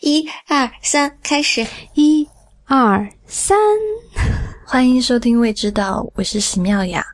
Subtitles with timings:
[0.00, 1.66] 一二三，开始！
[1.92, 2.26] 一
[2.64, 3.58] 二三，
[4.64, 7.04] 欢迎收听《未知道》，我是席妙雅。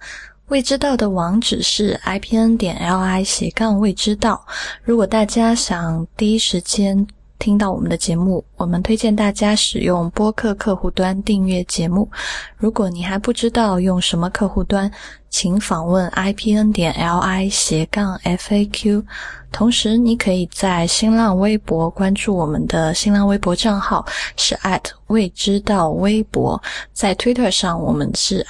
[0.47, 4.47] 未知道的网址是 ipn 点 li 斜杠未知道。
[4.85, 7.05] 如果大家想第一时间
[7.39, 12.09] 听到我们的节目，我们推荐大家使用播客客户端订阅节目。
[12.57, 14.91] 如果你还不知道用什么客户端，
[15.29, 19.05] 请访问 ipn 点 li 斜杠 faq。
[19.53, 24.05] 同时，你可以在新浪微博关注我们的新浪微博账号
[24.37, 24.59] 是
[25.07, 26.61] 未知道微博，
[26.93, 28.45] 在 Twitter 上我们是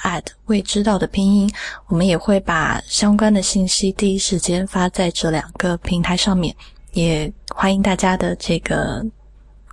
[0.47, 1.49] 未知道的拼音，
[1.87, 6.53] 我们也会把相关的信息第一时间发在这两个平台上面，
[6.91, 9.03] 也欢迎大家的这个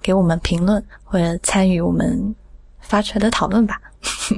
[0.00, 2.34] 给我们评论或者参与我们
[2.80, 3.78] 发出来的讨论吧。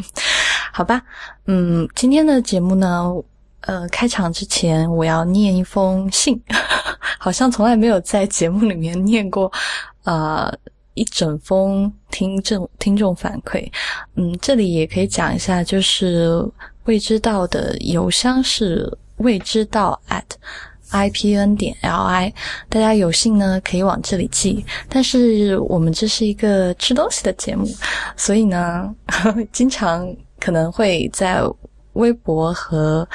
[0.75, 1.01] 好吧，
[1.45, 3.15] 嗯，今天的节目呢。
[3.61, 6.41] 呃，开场之前我要念一封信，
[7.19, 9.51] 好像从来没有在节目里面念过，
[10.05, 10.53] 呃，
[10.95, 13.69] 一整封听众听众反馈。
[14.15, 16.45] 嗯，这里也可以讲一下，就是
[16.85, 20.23] 未知道的邮箱是未知道 at
[20.91, 22.33] i p n 点 l i，
[22.69, 24.65] 大家有幸呢可以往这里寄。
[24.89, 27.67] 但是我们这是一个吃东西的节目，
[28.17, 28.95] 所以呢，
[29.53, 30.07] 经常
[30.39, 31.41] 可能会在
[31.95, 33.07] 微博和。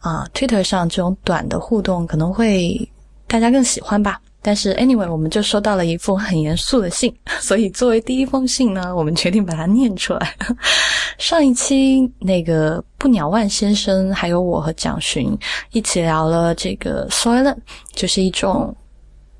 [0.00, 2.88] 啊，Twitter 上这种短的互动可能会
[3.26, 4.20] 大家更喜欢吧。
[4.40, 10.34] 但是 anyway，我们就收到了一封很严肃的信， 所以作为第一封信呢，我们决定把它念出来。
[11.18, 15.36] 上一期那个布鸟万先生还有我和蒋寻
[15.72, 17.56] 一起聊了这个 soylent，
[17.92, 18.74] 就是一种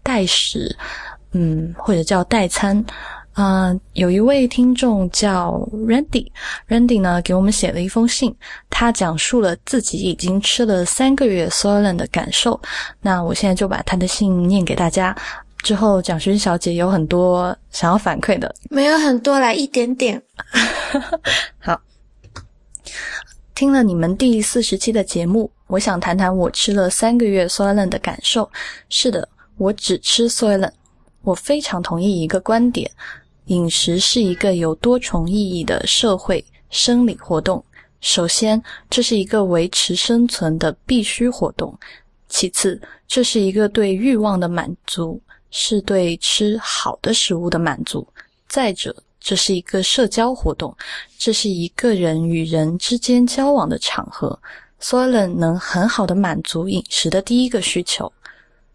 [0.02, 0.76] 代食，
[1.32, 2.84] 嗯，或者叫代餐。
[3.40, 8.34] 嗯，有一位听众叫 Randy，Randy 呢给我们写了一封信，
[8.68, 12.60] 他讲述了自己已经吃了三个月 Soylent 的感受。
[13.00, 15.16] 那我现在就把他的信念给大家。
[15.58, 20.20] 之后蒋勋小姐有很多想要反馈的，没有很多来一点点。
[21.60, 21.80] 好，
[23.54, 28.50] 听了你们第四十期的节目，我想谈谈我吃了三个月 Soylent 的感受。
[28.88, 29.28] 是的，
[29.58, 30.72] 我只吃 Soylent，
[31.22, 32.90] 我非常同意一个观点。
[33.48, 37.64] 饮食是一个有多重意义的社会生理活动。
[38.00, 41.72] 首先，这是一个维持生存的必须活动；
[42.28, 45.20] 其次，这是一个对欲望的满足，
[45.50, 48.06] 是对吃好的食物的满足；
[48.48, 50.76] 再者，这是一个社交活动，
[51.18, 54.38] 这是一个人与人之间交往的场合。
[54.80, 58.12] Soylent 能很好的满足饮食的第一个需求。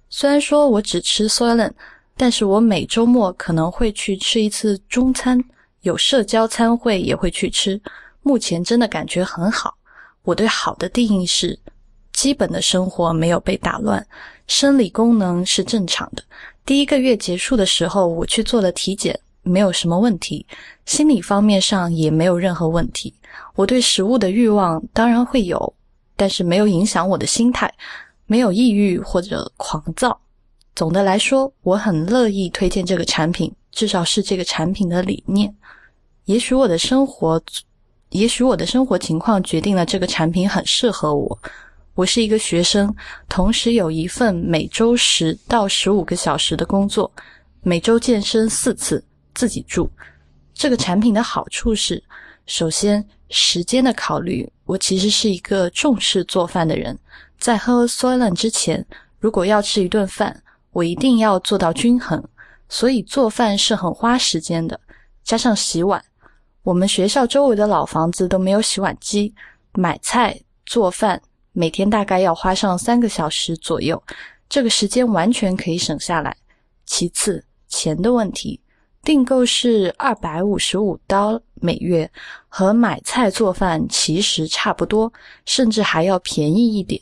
[0.09, 1.73] 虽然说我只吃 Soylent。
[2.16, 5.44] 但是我每周末可能会去吃一次中餐，
[5.81, 7.79] 有社交餐会也会去吃。
[8.22, 9.75] 目前真的感觉很好。
[10.23, 11.59] 我对好的定义是：
[12.13, 14.06] 基本的生活没有被打乱，
[14.47, 16.23] 生理功能是正常的。
[16.66, 20.46] 第一个月结束的时候，我去做了体检，没有什么问题。
[20.85, 23.13] 心理方面上也没有任何问题。
[23.56, 25.73] 我对食物的欲望当然会有，
[26.16, 27.73] 但是没有影响我的心态，
[28.28, 30.18] 没有抑郁或者狂躁。
[30.75, 35.53] 总的来说，我很乐意推荐这个产品，至少是这个产品的理念。
[36.25, 37.41] 也许我的生活，
[38.09, 41.39] 也许我的生活情况决定了这个产品很适合我。
[41.94, 42.94] 我是一个学生，
[43.29, 47.11] 同时有一份每周十到十五个小时的工作，
[47.61, 49.03] 每周健身四次，
[49.35, 49.88] 自己住。
[50.55, 52.01] 这个产品的好处是，
[52.47, 56.97] 首先时间的考虑，我其实是一个重视做饭的人。
[57.40, 58.84] 在喝 Soylent 之前，
[59.19, 60.41] 如果要吃一顿饭，
[60.73, 62.22] 我一定要做到均衡，
[62.67, 64.79] 所以做饭是很花时间的。
[65.23, 66.03] 加上洗碗，
[66.63, 69.34] 我们学校周围的老房子都没有洗碗机。
[69.73, 74.01] 买菜做饭，每天大概要花上三个小时左右，
[74.50, 76.35] 这个时间完全可以省下来。
[76.85, 78.59] 其次，钱的问题，
[79.03, 82.11] 订购是二百五十五刀每月，
[82.47, 85.13] 和买菜做饭其实差不多，
[85.45, 87.00] 甚至还要便宜一点。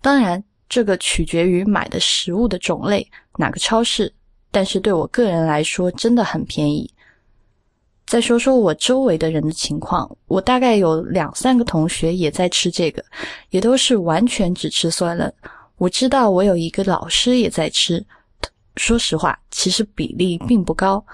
[0.00, 0.42] 当然。
[0.72, 3.06] 这个取决于买的食物的种类，
[3.36, 4.10] 哪个超市。
[4.50, 6.90] 但是对我个人来说，真的很便宜。
[8.06, 13.04] 再说说我周围的人的情况，我大概有两三个同学也在吃这个，
[13.50, 15.30] 也都是完全只吃酸了。
[15.76, 18.02] 我知道我有一个老师也在吃，
[18.76, 21.04] 说实话，其实比例并不高。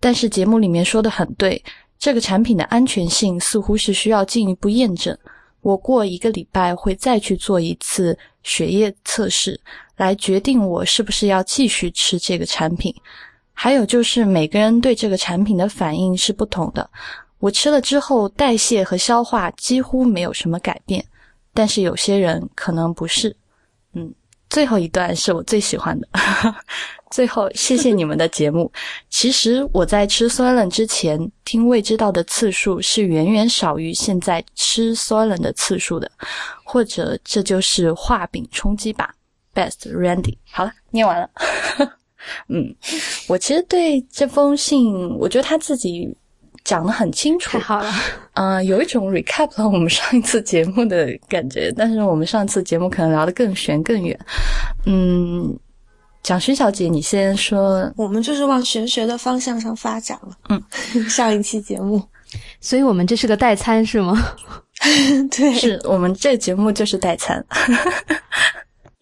[0.00, 1.62] 但是节目里面说的很对，
[1.96, 5.16] 这个产品的安全性似乎是需要进一步验证。
[5.60, 8.16] 我过一个礼拜会再去做一次
[8.46, 9.60] 血液测试，
[9.96, 12.94] 来决定我是不是要继续吃这个产品。
[13.52, 16.88] 还有就是每个人对这个产品的反应是不同的。
[17.38, 21.04] 我吃了之后，代谢和消化几乎没有什么改变，
[21.52, 23.34] 但是有些人可能不是。
[24.48, 26.08] 最后一段是我最喜欢的。
[27.10, 28.70] 最后，谢谢你们的节目。
[29.08, 36.10] 其实我在吃 Soylent 之前，听未知道的次数是远远少于现在吃 Soylent 的次数的。
[36.64, 39.14] 或者这就是画饼充饥吧。
[39.54, 41.30] Best Randy，好了，念完了。
[42.48, 42.74] 嗯，
[43.28, 46.12] 我其实对这封信，我觉得他自己
[46.66, 47.90] 讲的很清楚，太好了。
[48.34, 54.18] 嗯，有一种 recap 了我们上一次节目的感觉，但是我们上次节目可能聊得更玄更远。
[54.84, 55.58] 嗯。
[56.22, 57.88] 蒋勋小姐，你先说。
[57.96, 60.30] 我们就是往玄学的方向上发展了。
[60.48, 60.60] 嗯，
[61.08, 62.02] 上一期节目，
[62.60, 64.20] 所以我们这是个代餐是吗？
[65.30, 67.46] 对，是我们这节目就是代餐。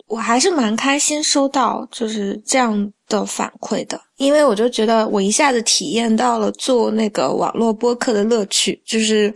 [0.06, 9.34] 我还是蛮开心收到就是这样的反馈的，因为我就觉得我一下子体验到了做那个网络播客的乐趣，就是。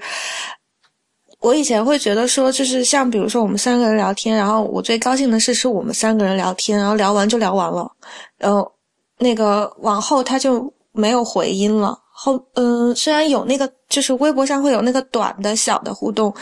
[1.40, 7.88] 我以前会觉得说，就是像比如说我们三个人聊天，然后我最高兴的事是我们三个人聊天，然后聊完就聊完了，
[8.38, 8.68] 然后
[9.18, 11.96] 那个往后他就没有回音了。
[12.10, 16.34] 后嗯，虽然有那个就是微博上会有那个短的小的互动，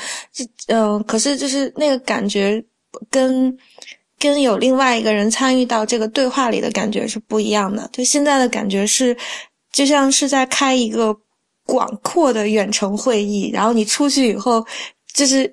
[0.68, 2.64] 嗯，可是就是那个感觉
[3.10, 3.54] 跟
[4.18, 7.88] 跟有另外一个人参与到这个对话里的感觉是不一样的。
[7.92, 9.16] 就现在的感觉是，
[9.72, 11.16] 就像是在开一个。
[11.68, 14.64] 广阔的远程会议，然后你出去以后，
[15.12, 15.52] 就是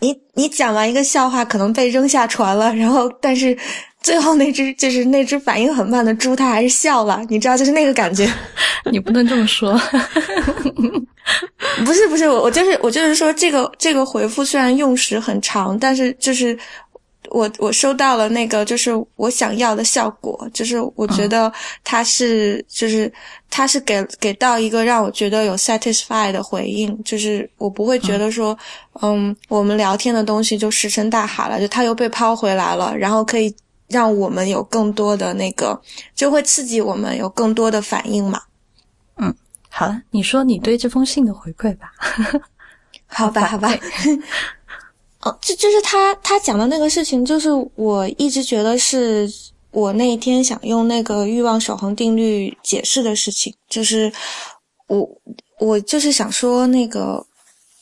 [0.00, 3.56] 你你讲完一个笑话，可能被扔下船了，然后但是
[4.02, 8.30] 最后那只就是那只反应很慢的猪，它还是笑了，你知道，就是那个感觉。
[8.92, 9.72] 你不能这么说，
[11.86, 16.54] 不是不是，我我就是我就是说，这个这个回复虽然用时很长，但是就是。
[17.36, 21.52] 我我收到了那个，就是我想要的效果，就是我觉得
[21.84, 23.12] 他是，就是
[23.50, 28.56] 他是给给到一个让我觉得有 satisfy 的回应，就是我不会觉得说，
[29.02, 33.54] 嗯，我们聊天的东西就石沉大海了，就他又被抛回来了，然后可以
[33.88, 35.78] 让我们有更多的那个，
[36.14, 38.40] 就会刺激我们有更多的反应嘛。
[39.18, 39.34] 嗯，
[39.68, 41.92] 好了，你说你对这封信的回馈吧。
[43.08, 43.68] 好吧，好吧。
[45.40, 49.28] 就就是他他讲的那个事情，就是我一直觉得是
[49.70, 54.12] 我那一天想用那个欲望守恒定律解释的事情，就是
[54.88, 55.08] 我
[55.58, 57.24] 我就是想说那个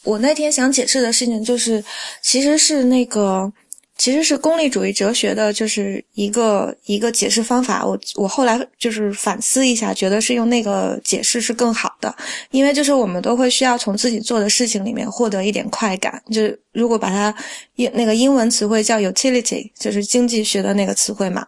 [0.05, 1.85] 我那天想解释的事情，就是
[2.23, 3.53] 其实是那个。
[3.97, 7.87] 其实是功利主义哲学的，就是一个一个解释方法。
[7.87, 12.15] 我我后来就是反思一下，觉得是用那个解释是更好的，
[12.51, 16.21] 因为就是我们都会需要从自己做的事情里面获得一点快感。
[16.31, 17.35] 就是如果把它
[17.77, 21.47] 英那个英文词汇叫 utility，就是经济学的那个词汇嘛，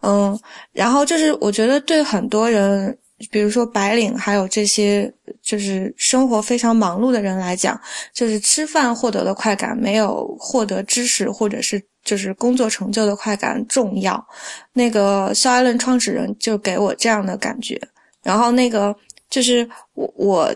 [0.00, 0.38] 嗯，
[0.72, 2.96] 然后就是我觉得对很多人。
[3.30, 5.12] 比如说白领，还有这些
[5.42, 7.80] 就是生活非常忙碌的人来讲，
[8.12, 14.24] 就是吃饭获得的快感没有获得知识或者是就是工作成就的快感重要。
[14.72, 17.80] 那个肖艾伦创始人就给我这样的感觉。
[18.22, 18.94] 然后那个
[19.28, 20.54] 就是我我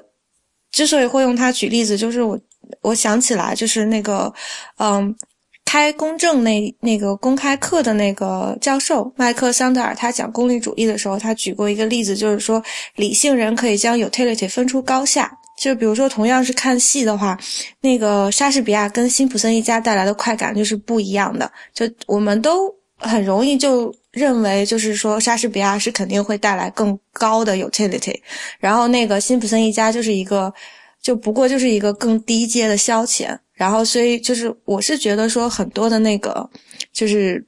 [0.70, 2.38] 之所以会用他举例子，就是我
[2.80, 4.32] 我想起来就是那个
[4.78, 5.14] 嗯。
[5.68, 12.62] 开公正那那个公开课的那个教授麦克桑德尔，他讲功利主义的时候，他举过一个例子，就是说
[12.96, 15.30] 理性人可以将 utility 分出高下。
[15.58, 17.38] 就比如说，同样是看戏的话，
[17.82, 21.52] 那个莎士比亚跟辛普森一家带来的快感就是不一样的。
[21.74, 28.18] 就我们都很容易就认为，就是说莎士比亚是肯定会带来更高的 utility，
[28.58, 30.50] 然后那个辛普森一家就是一个，
[31.02, 33.36] 就不过就是一个更低阶的消遣。
[33.58, 36.48] 然后，所以就是，我是觉得说，很多的那个，
[36.92, 37.44] 就是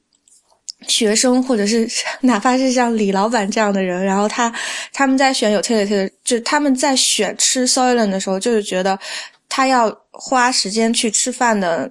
[0.87, 1.87] 学生，或者是
[2.19, 4.53] 哪怕是像李老板这样的人，然后他
[4.91, 8.99] 他们在选有 t i t 的，就他们在选吃 Soylent 的时候，就是觉得
[9.47, 11.89] 他要花时间去吃饭的，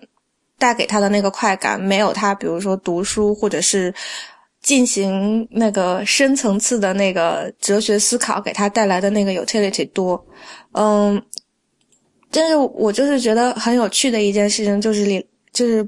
[0.59, 3.95] 带给他的那个快感，没有他比如说读书或者是
[4.61, 10.23] 进行那个深层次的那个哲学思考给他带来的那个 utility 多，
[10.73, 11.23] 嗯。
[12.33, 15.87] 但是我就是觉得很有趣的一件事情，就是李就是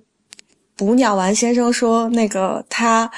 [0.76, 3.10] 捕鸟丸先生说那个他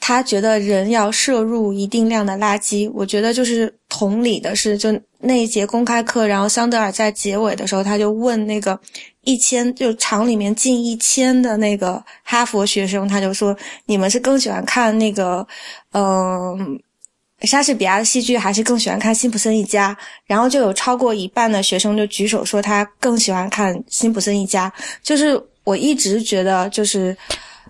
[0.00, 2.90] 他觉得人要摄入一定量的垃圾。
[2.94, 4.88] 我觉得就是同理的是，就
[5.20, 8.78] 那一节公开课，然后桑德尔在结尾的时候，他就问那个
[9.22, 15.46] 一千就厂里面近一千的那个哈佛学生，他就说你们是更喜欢看那个
[15.92, 16.80] 嗯。
[17.46, 19.96] 莎士比亚的戏剧还是更喜欢看辛普森一家，
[20.26, 24.72] 然后就有超过一半的学生就举手说他更喜欢看辛普森一家。
[25.02, 27.16] 就是我一直觉得，就是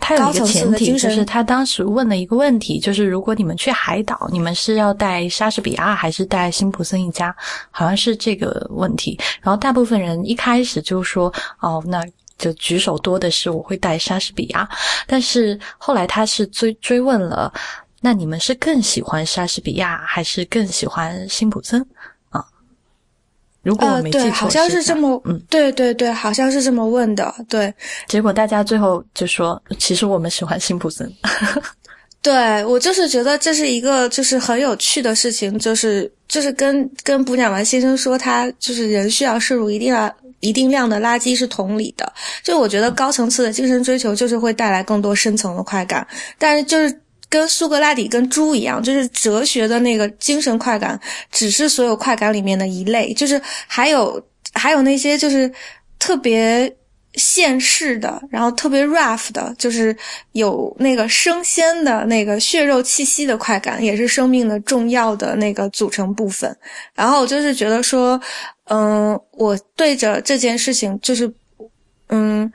[0.01, 7.35] 他有一个前提，就是他当时问了一个问题，就是如果你们去海岛，你们是要带莎士比亚还是带辛普森一家？
[7.71, 9.19] 好像是这个问题。
[9.41, 12.03] 然后大部分人一开始就说：“哦，那。”
[12.37, 14.69] 就举手多的是我会带莎士比亚，
[15.07, 17.51] 但是后来他是追追问了，
[18.05, 21.81] 那你们是更喜欢莎士比亚还是更喜欢辛普森
[22.29, 22.45] 啊？
[23.63, 27.73] 如果我没记错，好像是这么，嗯，对对对，好像是这么问的，对。
[28.07, 31.11] 结果大家最后就说，其实我们喜欢辛普森。
[32.21, 42.13] 对我就是觉得这是一个就是很有趣的事情，就是就是跟跟卜鸟丸先生说他就是人需要摄入一定要一定量的垃圾是同理的。
[42.43, 46.07] 就我觉得高层次的精神追求就是会带来更多深层的快感，
[46.39, 47.01] 但是就是
[47.35, 50.99] 跟苏格拉底跟猪一样，就是哲学的那个精神快感
[51.33, 55.51] 只是所有快感里面的一类，就是还有还有那些就是
[55.99, 56.75] 特别。
[57.17, 59.97] 现世的，然后特别 rough 的，就是
[60.33, 66.53] 有那个生鲜的那个血肉气息的快感，也是生命的重要的那个组成部分。
[66.93, 68.21] 然后我就是觉得说，
[68.65, 71.33] 嗯，我对着这件事情，就是，
[72.09, 72.53] 嗯，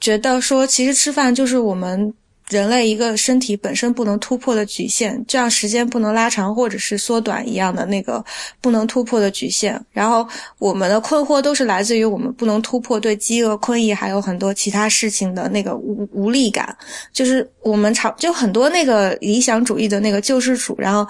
[0.00, 2.14] 觉得说，其实吃饭就是我们。
[2.48, 8.24] 人类一个身体本身不能突破的局限，这样时间不能拉长或者是缩短一样的那个
[8.60, 9.84] 不能突破的局限。
[9.90, 10.24] 然后
[10.58, 16.76] 我们的困惑都是来自于我们不能突破对饥饿、困意还有很多其他事情的那个无无力感。
[17.12, 21.04] 就是我们常就很多那个理想主义的那个救世主，然后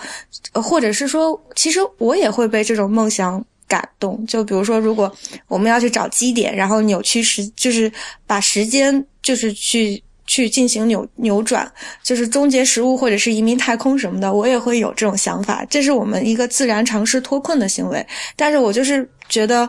[0.62, 4.24] 或者是说，其实我也会被这种梦想感动。
[4.26, 5.14] 就比如说，如果
[5.48, 7.92] 我们要去找基点，然后扭曲时，就是
[8.26, 10.02] 把时间就是去。
[10.26, 11.70] 去进行扭扭转，
[12.02, 15.64] 就是终结食物或者是移民太空什么的，我也会有这种想法。
[15.70, 18.04] 这是我们一个自然尝试脱困的行为。
[18.34, 19.68] 但是我就是觉得，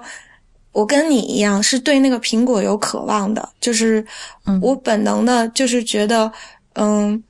[0.71, 4.03] 我跟你一样是对那个苹果有渴望的，就是
[4.61, 6.31] 我本能的，就是觉得，
[6.73, 7.23] 嗯，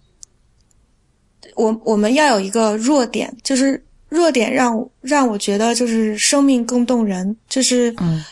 [1.56, 8.24] 我我们要有一个弱点，就是弱点让让我觉得就是生命更动人，就是嗯。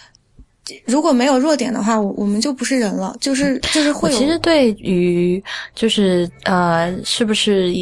[0.86, 4.12] 如果没有弱点的话，我我们就不是人了，就是就是会。
[4.12, 5.44] 其实对于
[5.76, 7.82] 就是呃，是不是一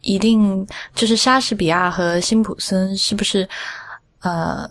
[0.00, 3.48] 一定就是莎士比亚和辛普森是不是
[4.22, 4.68] 呃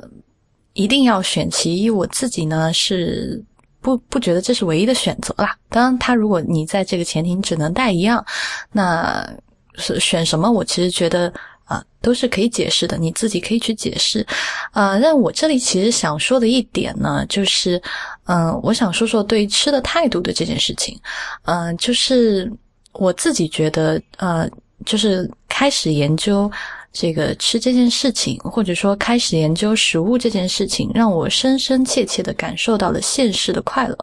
[0.74, 1.90] 一定要选其一？
[1.90, 3.44] 我自己呢是
[3.80, 5.56] 不不觉得这是唯一的选择啦。
[5.70, 8.26] 当然，他如果你在这个前提只能带一样，
[8.72, 9.28] 那
[9.76, 10.52] 是选什么？
[10.52, 11.32] 我其实觉得。
[11.72, 14.26] 啊，都是可以解释的，你自己可以去解释。
[14.74, 17.82] 呃，但我这里其实想说的一点呢，就是，
[18.26, 21.00] 嗯，我想说说对吃的态度的这件事情。
[21.46, 22.52] 嗯，就是
[22.92, 24.50] 我自己觉得，呃，
[24.86, 26.52] 就是开始研究
[26.92, 33.98] 这个吃这件事情，或者说开始研究食物这件事情，让我深深切切的感受到了现实的快乐。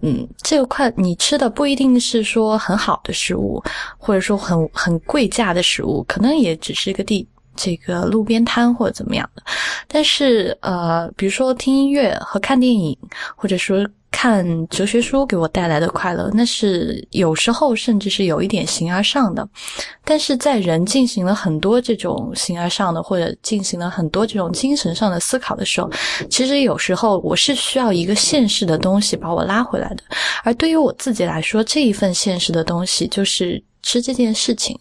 [0.00, 3.62] 嗯，这个快你吃的不一定是说很好的食物，
[3.98, 9.42] 或者说很很贵价的食物，可能也只是一个地这个路边摊或者怎么样的。
[9.88, 12.96] 但是呃，比如说听音乐和看电影，
[13.36, 13.86] 或者说。
[14.18, 19.46] 看哲学书给我带来的快乐，那是有时候甚至是有一点形而上的。
[20.06, 25.90] 但是在人进行了很多这种形而上的，或者进行了很多这种精神上的思考的时候，
[26.30, 30.02] 其实有时候我是需要一个现实的东西把我拉回来的。
[30.42, 34.74] 而对于我自己来说，这一份现实的东西就是吃这件事情。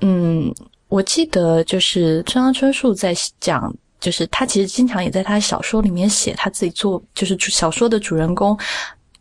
[0.00, 0.54] 嗯，
[0.86, 3.74] 我记得就是村上春树在讲。
[4.00, 8.58] 就是他其实经常也在他小说里面写他自己做，就是小说的主人公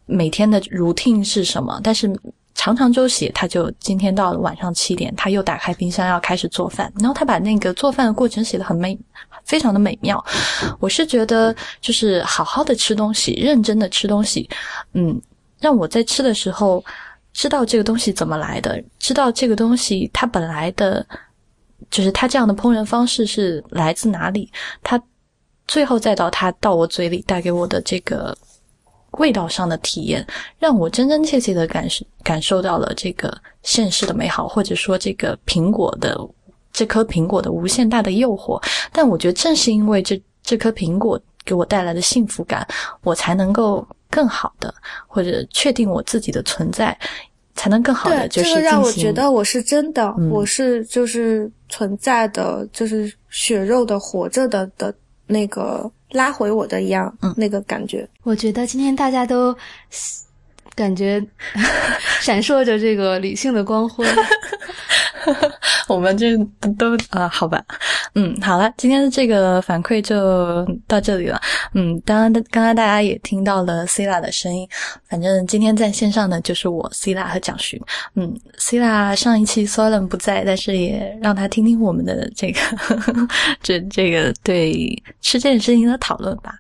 [0.06, 2.10] 每天的 routine 是什么，但是
[2.56, 8.98] 常常就写他就今天到了晚上七点，他又打开冰箱要开始做饭，然后他把那个做饭的过程写得很美，
[9.44, 10.24] 非常的美妙。
[10.80, 14.50] 我是觉得就是好好的吃东西，认真的吃东西，
[14.94, 15.22] 嗯，
[15.60, 16.84] 让我在吃的时候
[17.34, 21.06] 知道这个东西怎么来的，知道这个东西它本来的。
[21.90, 24.52] 就是他这样的烹饪方式是来自哪里？
[24.84, 25.02] 他
[25.68, 28.36] 最后再到他到我嘴里带给我的这个
[29.12, 30.26] 味道上的体验，
[30.58, 36.18] 让我真真切切的感受感受到了这个现实的美好，或者说这个苹果的
[36.72, 38.62] 这颗苹果的无限大的诱惑。
[38.92, 42.68] 但我觉得正是因为这这颗苹果给我带来的幸福感，
[43.04, 44.74] 我才能够更好的
[45.08, 46.98] 或者确定我自己的存在。
[47.60, 54.94] 才能更好的就是这个让我觉得我是真的，我是就是存在的，就是血肉的活着的的
[55.28, 58.08] 那个拉回我的一样，嗯那个感觉。
[58.24, 59.54] 我觉得今天大家都
[60.74, 61.22] 感觉
[62.22, 64.06] 闪烁着这个理性的光辉。
[65.88, 66.38] 我们这
[66.78, 67.64] 都啊，好吧，
[68.16, 71.40] 嗯，好了，今天的这个反馈就到这里了。
[71.74, 74.68] 嗯，当然，刚刚大家也听到了 c l a 的声音。
[75.08, 77.80] 反正今天在线上的就是我 c l a 和蒋勋。
[78.16, 82.60] 嗯 c l a 上一期 Solen 不在，但是也让他听听我们的这个
[83.62, 86.54] 这这个对吃这件事情的讨论吧。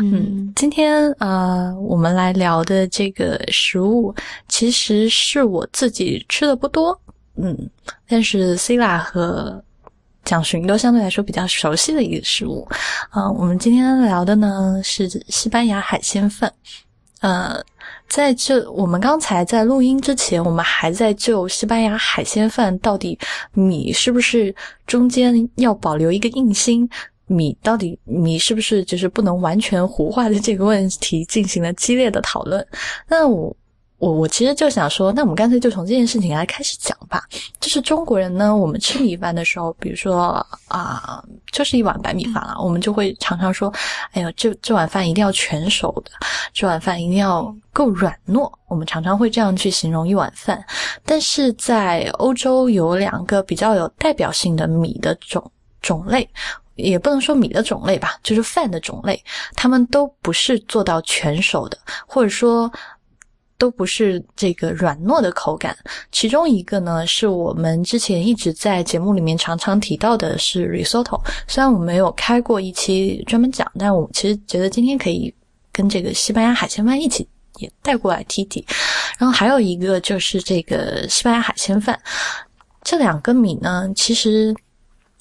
[0.00, 4.14] 嗯，今天呃，我们来聊的这个食物，
[4.48, 6.98] 其实是我自己吃的不多。
[7.36, 7.70] 嗯，
[8.08, 9.62] 但是 Cila 和
[10.24, 12.66] 蒋勋都相对来说比较熟悉的一个食物。
[13.14, 16.52] 嗯，我们今天聊的呢是西班牙海鲜饭。
[17.20, 17.62] 呃，
[18.08, 23.18] 在这我们刚才在录音之前，我们还在就西班牙海鲜饭到底
[23.52, 24.54] 米是不是
[24.86, 26.88] 中间要保留一个硬心，
[27.26, 32.66] 米到底米是不是就是不能完全糊化的这个问题进行了激烈的讨论。
[33.08, 33.54] 那我。
[33.98, 37.22] 我我其实就想说，那我们干脆就从这件事情来开始讲吧。
[37.58, 43.72] 就是中国人呢，我们吃米饭的时候，比如说啊，就是一碗白米饭了，我们就会常常说，
[44.12, 46.10] 哎呦，这这碗饭一定要全熟的，
[46.52, 48.52] 这碗饭一定要够软糯。
[48.68, 50.62] 我们常常会这样去形容一碗饭。
[51.04, 55.50] 但是在欧洲有两个比较有代表性的米的种
[55.80, 56.28] 种类，
[56.74, 59.24] 也不能说米的种类吧，就是饭的种类，
[59.54, 62.70] 他们都不是做到全熟的，或者说。
[63.58, 65.76] 都不是这个软糯的口感，
[66.12, 71.20] 其中一个呢是我们之前一直在节目里面常常提到的是 risotto。
[71.48, 75.32] 虽然我没有开过一期专门讲，但我其实觉得今天可以
[75.72, 77.26] 跟这个西班牙海鲜饭一起
[77.58, 78.64] 也带过来提提。
[79.18, 81.98] 然后还有一个就是这个西班牙海鲜饭，
[82.82, 84.54] 这两个米呢，其实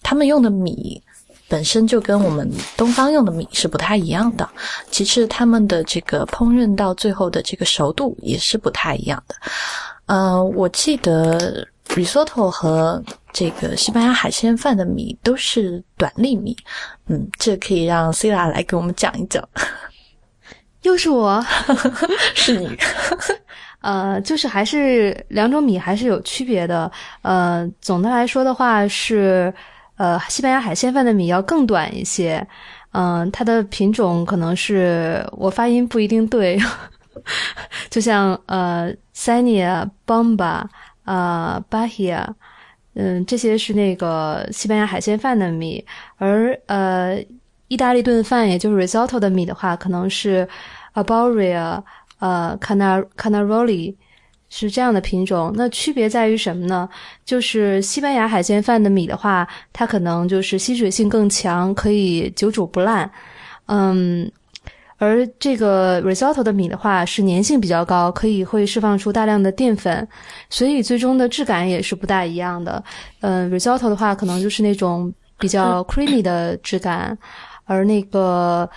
[0.03, 1.01] 他们用的米。
[1.47, 4.49] 本身就跟我们东方用的米是不太一样的，
[4.89, 9.35] 其次他们的这个烹饪到最后的这个熟度也是不太一样的。
[10.07, 16.57] 呃，我记得 risotto 和这个西班牙海鲜饭的米都是短粒米，
[17.07, 19.47] 嗯，这可以让 c i l a 来给我们讲一讲。
[20.81, 21.45] 又是我，
[22.33, 22.75] 是你。
[23.81, 26.91] 呃，就是还是两种米还是有区别的。
[27.21, 29.53] 呃，总的来说的话是。
[29.97, 32.45] 呃，西班牙海鲜饭的米要更短一些，
[32.91, 36.59] 嗯，它的品种可能是我发音不一定对，
[37.89, 40.63] 就像呃，Sania、Bomba、
[41.05, 42.25] 啊、Bahia，
[42.95, 45.83] 嗯，这些是那个西班牙海鲜饭的米，
[46.17, 47.17] 而呃，
[47.67, 50.47] 意大利炖饭也就是 Risotto 的米的话，可能是
[50.93, 51.81] Aboria，、
[52.19, 53.95] 呃，Canar Canaroli。
[54.49, 56.87] 是这样的品种，那区别在于什么呢？
[57.25, 63.09] 就是西班牙海鲜饭的米的话，它可能就是吸水性更强，可以久煮不烂。
[63.65, 64.31] 嗯，
[64.97, 70.07] 而这个 risotto 的米的话是粘性比较高，可以会释放出大量的淀粉，
[70.49, 72.81] 所以最终的质感也是不大一样的。
[73.21, 77.17] 嗯，risotto 的话可能就是那种比较 creamy 的质感，
[77.65, 78.69] 而那个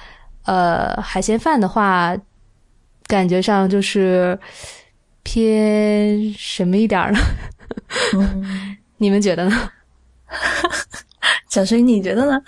[0.44, 2.16] 呃海鲜饭的话，
[3.06, 4.36] 感觉上就是。
[5.30, 7.20] 偏什么一点儿呢？
[8.96, 9.70] 你们觉得呢？
[11.50, 12.42] 小水，你觉得呢？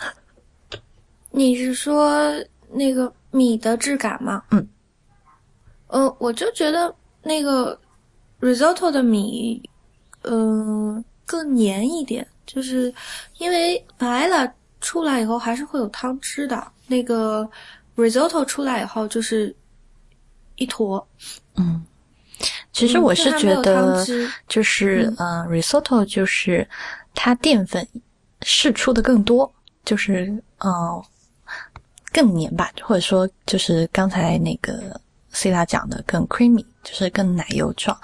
[1.30, 2.32] 你是说
[2.70, 4.42] 那个米的质感吗？
[4.52, 4.66] 嗯。
[5.88, 7.78] 呃，我就觉得那个
[8.40, 9.62] risotto 的米，
[10.22, 12.92] 嗯，更黏一点，就是
[13.36, 16.66] 因为白了出来以后还是会有汤汁的。
[16.86, 17.46] 那个
[17.94, 19.54] risotto 出来以后就是
[20.56, 21.06] 一坨。
[21.56, 21.84] 嗯。
[22.80, 24.02] 其实我是觉得，
[24.48, 26.66] 就是嗯，risotto 就是
[27.14, 27.86] 它淀粉
[28.40, 29.52] 释出的更多，
[29.84, 31.04] 就是嗯
[32.10, 34.98] 更黏吧，或者说就是刚才那个
[35.30, 37.94] C 大讲的更 creamy，就是更奶油状。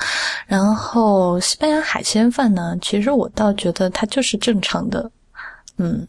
[0.47, 5.11] 然后西班牙海鲜饭呢，其实我倒觉得它就是正常的，
[5.79, 6.07] 嗯。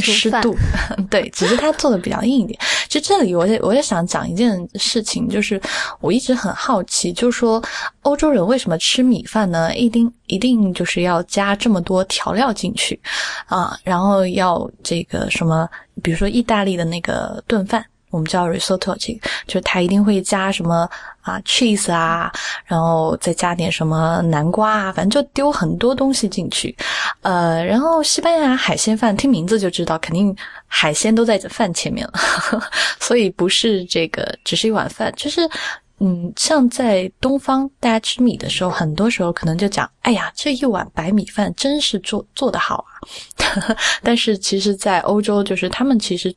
[0.00, 0.56] 湿度，
[1.10, 2.58] 对，只是它做的比较硬一点。
[2.88, 5.60] 其实这里我也我也想讲一件事情，就是
[6.00, 7.62] 我一直很好奇，就是说
[8.02, 9.74] 欧洲人为什么吃米饭呢？
[9.74, 13.00] 一定一定就是要加这么多调料进去
[13.46, 15.68] 啊，然后要这个什么，
[16.02, 17.84] 比如说意大利的那个炖饭。
[18.14, 20.88] 我们叫 risotto，这个就是它一定会加什么
[21.20, 22.32] 啊 cheese 啊，
[22.64, 26.74] 然后再加点什么南瓜啊，反正就丢很多东西进去。
[27.22, 30.34] 呃，然后西班牙海鲜饭，听名字就知道，肯定
[30.68, 32.12] 海鲜都在这饭前面了，
[33.00, 35.12] 所以不是这个只是一碗饭。
[35.16, 35.50] 就是
[35.98, 43.74] 嗯，像在东方，大家吃米的时候，很多时候可能就讲，哎呀，这一碗白米饭真是做做得好啊。
[44.04, 46.32] 但是其实，在欧洲，就是他们其实。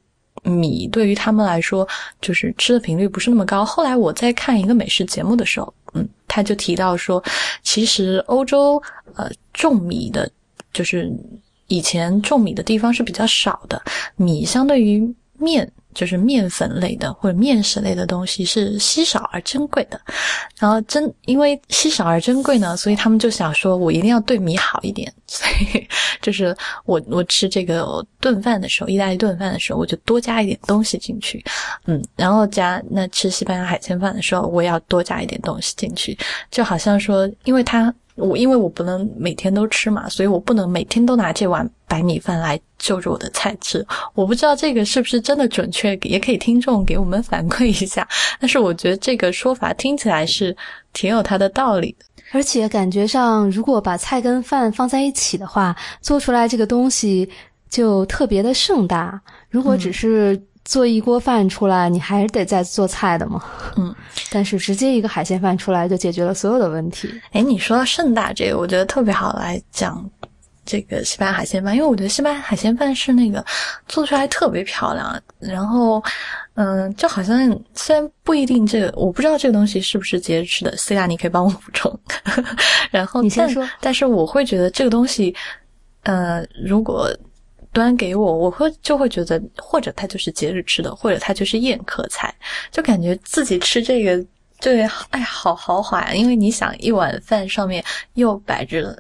[0.48, 1.88] 米对于他们来说，
[2.22, 3.66] 就是吃的频率不是那么高。
[3.66, 7.24] 后来我在看一个美食节目的时候，嗯，他就提到说，
[7.64, 8.82] 其实欧洲
[9.16, 10.30] 呃种米的
[10.74, 11.12] 就是
[11.68, 13.82] 以前种米的地方是比较少的，
[14.16, 15.72] 米相对于面。
[15.98, 20.00] 就是面粉类的或者面食类的东西是稀少而珍贵的，
[20.60, 25.88] 然后珍因为稀少而珍贵呢，所以他们就想说，我一定要对米好一点， 所以
[26.22, 26.56] 就是
[26.86, 31.44] 我我吃这个炖饭的时候，意大利炖饭的时候，我就多加一点东西进去，
[31.88, 36.16] 嗯，然后加那吃西班牙海鲜饭的时候，我也要多加一点东西进去，
[36.52, 37.92] 就好像说，因为它。
[38.18, 43.86] 我因为我不能每天都吃嘛，所以我不能每天都拿这碗白米饭来就着我的菜吃。
[44.16, 48.08] 我不知道这个是不是真的准确，也可以听众给我们反馈一下。
[48.40, 50.56] 但是我觉得这个说法听起来是
[50.94, 57.30] 挺有它的道理的，而且感觉上，如果把菜跟饭放在一起的话，做出来这个东西
[57.70, 59.22] 就特别的盛大。
[59.50, 63.42] 如果只是做一锅饭出来，你还是得再做菜的嘛。
[63.78, 63.96] 嗯，
[64.30, 67.10] 但是直接一个海鲜饭出来就解决了所有的问题。
[67.32, 70.08] 哎，你说到盛大这个，我觉得特别好来讲
[70.66, 73.44] 这个西班牙海鲜饭，因为我觉得西班牙海鲜饭是那个
[73.88, 75.18] 做出来特别漂亮。
[75.40, 76.04] 然后，
[76.56, 81.98] 嗯，就好像虽然不一定这个，我不知道这个东西是不是节日吃的，C 大你可以帮我补充。
[82.92, 85.34] 然后你先说，但是我会觉得这个东西，
[86.04, 87.10] 呃，如果。
[87.78, 92.34] 端给我，我会就会觉得，或者它就是节日吃的，或者它就是宴客菜，
[92.72, 94.26] 就感觉自己吃这个，
[94.60, 96.12] 对，哎，好豪华呀！
[96.12, 97.84] 因为你想，一碗饭上面
[98.16, 98.98] 又摆着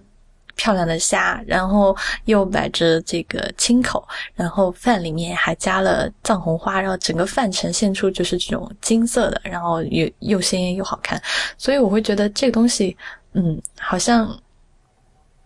[0.56, 11.20] 漂亮的虾，然后又摆着这个青口，然后饭里面还加了藏红花，然后整个饭呈现出就是这种金色的，然后又又鲜艳又好看，
[11.58, 12.96] 所以我会觉得这个东西，
[13.34, 14.40] 嗯，好像，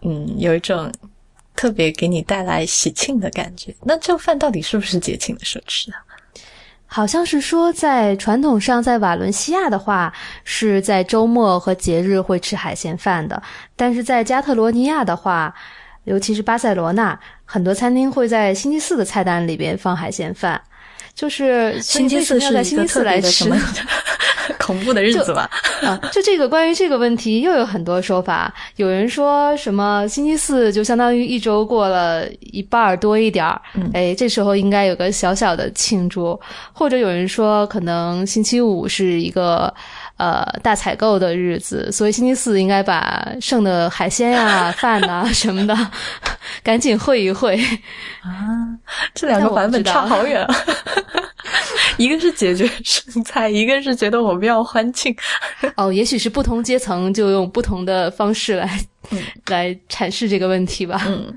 [0.02, 0.92] 嗯，有一种。
[1.62, 3.72] 特别给你带来喜庆的感觉。
[3.84, 5.98] 那这饭到底是不是节庆的时候吃的？
[6.88, 10.12] 好像是说，在传统上，在瓦伦西亚的话，
[10.44, 13.40] 是在周末和节日会吃海鲜饭的。
[13.76, 15.54] 但是在加特罗尼亚的话，
[16.06, 20.60] 尤其是巴塞罗那，很多餐厅会在星期四的菜单里边放海鲜饭。
[21.22, 23.48] 就是星期四要在星期四来吃，
[24.58, 25.48] 恐怖的日子吧？
[25.84, 28.52] 啊，就这个关于这个问题又有很多说法。
[28.78, 33.62] 有人说什么星期四就相当于一周过了一半儿多一点儿，
[33.94, 36.40] 哎，这时候应该有个小小的庆祝。
[36.74, 39.72] 或者有人说，可能星期五是一个。
[40.22, 45.76] 呃，大采购的日子，所以星期四应该把剩的海鲜呀、饭呐什么的，
[46.62, 47.60] 赶紧会一会
[48.22, 48.30] 啊。
[49.16, 50.48] 这两个版本差好远，
[51.98, 55.16] 一个是解决剩菜，一个是觉得我们要欢庆。
[55.76, 58.80] 哦，也许是不同阶层就用不同的方式来
[59.48, 61.02] 来阐释这个问题吧。
[61.08, 61.34] 嗯，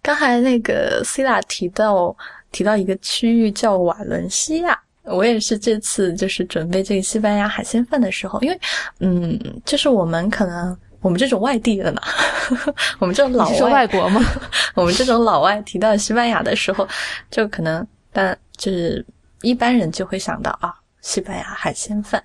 [0.00, 2.16] 刚才那个 Cila 提到
[2.52, 4.78] 提到一个区域叫瓦伦西亚。
[5.04, 8.60] 我也是这次就是准备这个西班牙海鲜饭的时候，因为，
[9.00, 12.00] 嗯，就是我们可能我们这种外地的呢，
[13.00, 14.20] 我们这种老外，说外国吗？
[14.74, 16.86] 我们这种老外提到西班牙的时候，
[17.30, 19.04] 就可能，但就是
[19.42, 22.22] 一般人就会想到啊，西班牙海鲜饭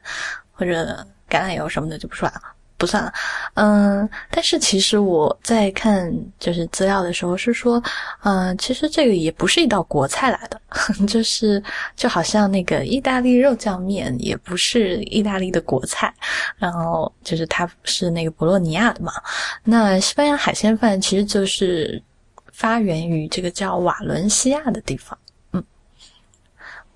[0.51, 2.41] 或者橄榄油什么的就不说了。
[2.77, 3.13] 不算了，
[3.53, 7.81] 嗯，但是其实我在看就是资料的时候是说，
[8.23, 10.59] 嗯，其实这个也不是一道国菜来的，
[11.07, 11.63] 就是
[11.95, 16.13] 就好像那个意大利肉酱面也不是意大利的国菜，
[16.57, 19.13] 然后就是它是那个博洛尼亚的嘛。
[19.63, 22.01] 那西班牙海鲜饭其实就是
[22.51, 25.17] 发源于这个叫瓦伦西亚的地方，
[25.53, 25.63] 嗯，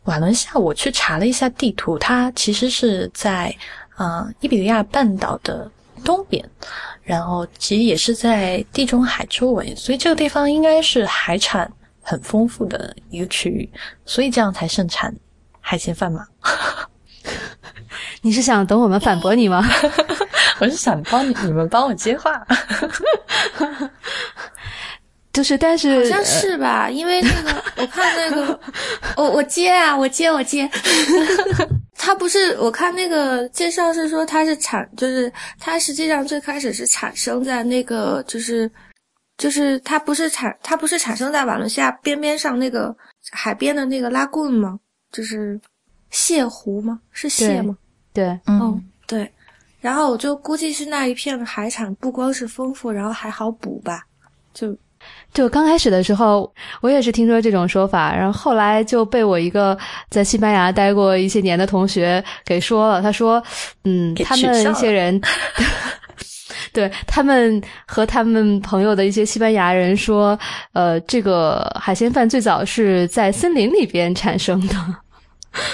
[0.04, 3.56] 瓦伦西亚我去查了一下地图，它其实是在。
[4.00, 5.70] 啊，伊比利亚半岛的
[6.06, 6.42] 东边，
[7.04, 11.70] 然后其实也是在地中海周围，所以这个地方应该是海产
[12.02, 13.70] 很丰富的一个区域，
[14.06, 15.14] 所以这样才盛产
[15.60, 16.26] 海鲜饭嘛。
[18.22, 19.62] 你是想等我们反驳你吗？
[20.62, 22.42] 我是想帮你你们帮我接话。
[25.39, 26.89] 就是，但是好像是吧？
[26.89, 28.60] 因为那个， 我看那个，
[29.15, 30.69] 我我接啊，我接我接。
[31.95, 38.69] 他不是，我看那个介绍是说它是产，就是它实际上最开始是产生在那个，就是
[39.38, 42.93] 就是它不是产，它不是产生在瓦伦西亚边边上那个
[43.32, 44.78] 海边的那个拉贡吗？
[45.10, 45.58] 就是
[46.10, 46.99] 蟹湖吗？
[47.13, 47.78] 是蟹吗？
[48.12, 49.32] 对，嗯，对。
[49.80, 54.04] 然后我就估计是那一片海产不光是丰富，然后还好补吧，
[54.54, 54.78] 就。
[55.32, 59.78] 就刚开始的时候，我也是听说这种说法，然后后来就被我一个
[60.10, 63.02] 在西班牙待过一些年的同学给说了。
[63.02, 63.42] 他说
[63.86, 65.22] ：“嗯，他们一些人，
[66.74, 70.38] 对他们和他们朋友的一些西班牙人说，
[70.74, 74.76] 呃，这个海鲜饭最早是在森林里边产生的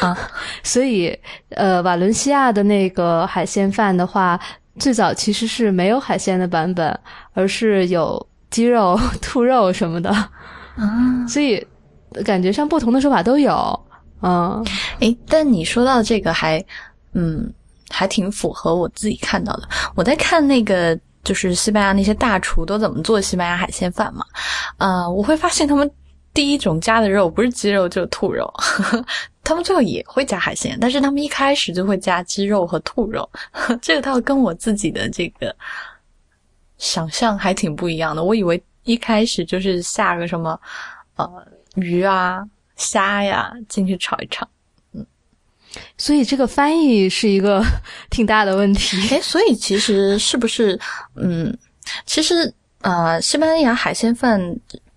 [0.01, 0.15] 啊，
[0.63, 1.17] 所以
[1.51, 4.37] 呃，瓦伦西亚的那个海鲜饭的话，
[4.77, 6.99] 最早其实是没有海鲜的版本，
[7.33, 8.23] 而是有。”
[8.55, 10.29] 鸡肉、 兔肉什么的啊。
[11.27, 11.61] 所以
[12.23, 13.79] 感觉上不同的说法都有。
[14.21, 14.65] 嗯，
[14.99, 16.63] 诶，但你说到这个还，
[17.13, 17.51] 嗯，
[17.89, 19.67] 还挺符合我自己看到的。
[19.93, 24.23] 我在看那个，就是西班牙那些大厨都怎么做西班牙海鲜饭嘛。
[24.77, 25.91] 呃，我会发现他们
[26.33, 28.51] 第一种加的肉不是鸡肉就是兔肉，
[29.43, 33.29] 他们最后也会加海鲜，但是他们一开始就会加鸡肉和兔肉。
[33.81, 35.53] 这个倒跟我自己的这个
[36.85, 38.23] 想象还挺不一样的。
[38.23, 40.59] 我以为一开始就是下个什么
[41.15, 42.45] 呃鱼啊。
[42.77, 44.45] 虾呀，进去炒一炒，
[44.91, 45.05] 嗯，
[45.97, 47.63] 所以这个翻译是一个
[48.11, 48.97] 挺大的问题。
[49.15, 50.77] 哎，所以其实是不是，
[51.15, 51.57] 嗯，
[52.05, 54.41] 其实呃，西班牙海鲜饭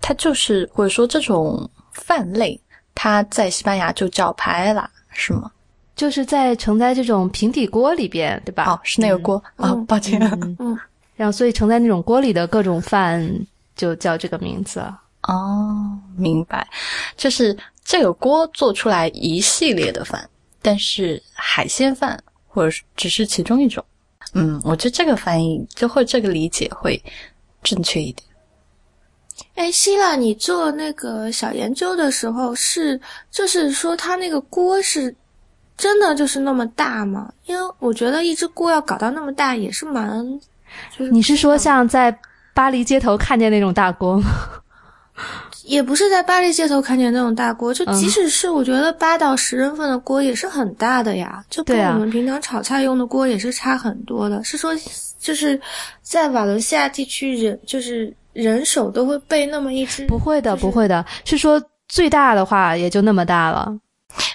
[0.01, 2.61] 它就是或者说这种饭类，
[2.97, 5.49] 它在西班牙就叫排啦，是吗？
[5.95, 8.65] 就是在盛在这种平底锅里边，对吧？
[8.73, 10.21] 哦，是那个锅啊，抱歉，
[10.59, 10.77] 嗯，
[11.19, 13.29] 然后所以盛在那种锅里的各种饭
[13.75, 14.81] 就叫这个名字。
[15.25, 16.67] 哦，明白，
[17.17, 17.55] 就是
[17.85, 20.31] 这个锅做出来一系列的饭，
[20.63, 23.85] 但是海鲜饭或者只是其中一种。
[24.33, 27.03] 嗯，我觉得这个翻译就会这个理解会
[27.65, 28.25] 正确一点。
[29.57, 32.99] 哎，希腊，你做那个小研究的时候是
[33.31, 35.15] 就是说它那个锅是
[35.77, 37.33] 真的就是那么大吗？
[37.47, 40.41] 因为我觉得一只锅要搞到那么大也是蛮……
[40.97, 42.17] 就是你是说像在
[42.55, 44.29] 巴黎街头看见那种大锅吗？
[45.65, 54.43] 也不是在巴黎街头看见那种大锅，就即使是我觉得八到十人份的锅也是很大的呀，就跟我们平常炒菜用的锅也是差很多的。
[54.43, 54.73] 是说，
[55.19, 55.61] 就是
[56.01, 60.07] 在瓦伦西亚地区人就是人手都会备那么一只？
[60.07, 63.77] 不会的，不会的，是说最大的话也就那么大了。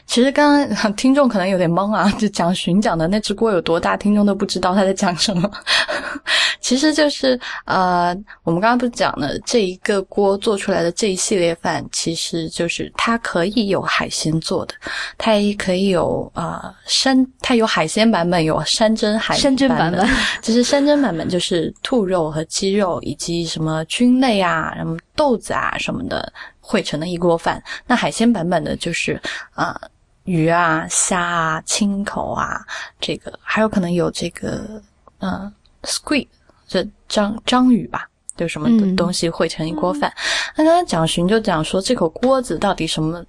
[0.06, 5.50] 其实刚刚听众可能有点懵啊，就讲巡讲的那只锅有多大，听众都不知道他在讲什么。
[6.62, 14.74] 其实就是呃，我们刚刚不是讲了这一个锅做出来的这一系列饭，其实就是它可以有海鲜做的，
[15.18, 20.08] 它也可以有呃山，它有海鲜版本，有山珍海山珍版本。
[20.42, 26.32] 就是山珍版本，就是兔肉和鸡肉以及什么菌类啊，什么豆子啊什么的
[26.64, 27.62] 汇成的一锅饭。
[27.86, 29.22] 那海鲜版本的就是
[29.54, 29.80] 啊。
[30.26, 32.66] 鱼啊，虾啊，青口啊，
[33.02, 34.82] 这个还有可能有这个，
[35.20, 36.26] 嗯，squid，
[36.66, 40.10] 这章章鱼吧，就什么东西汇成一锅饭。
[40.56, 43.22] 那刚刚蒋寻就讲说，这口锅子到底什么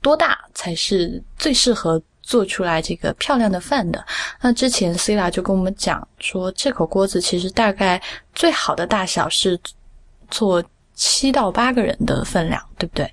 [0.00, 4.02] 多大才是最适合做出来这个漂亮的饭的？
[4.40, 8.00] 那之前 c i l a 就跟我们讲说，这口锅子其实大概
[8.34, 9.60] 最好的大小是
[10.30, 13.12] 做七到八个人的分量，对不对？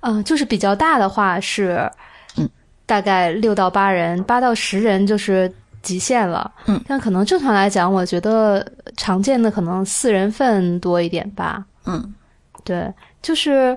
[0.00, 1.90] 嗯，就是比较大的话是。
[2.36, 2.48] 嗯
[2.88, 5.52] 大概六到八人，八到十人就是
[5.82, 6.50] 极限了。
[6.64, 11.62] 嗯，但可能正常来讲，我觉得常见的可能四人份多一点吧。
[11.84, 12.14] 嗯，
[12.64, 13.76] 对，就是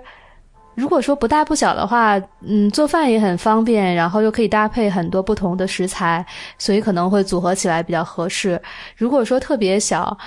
[0.75, 6.25] 如果说不大不小的话，嗯，做饭也很方便，然后又可以搭配很多不同的食材，
[6.57, 8.61] 所以可能会组合起来比较合适。
[8.95, 10.17] 如果说特别小，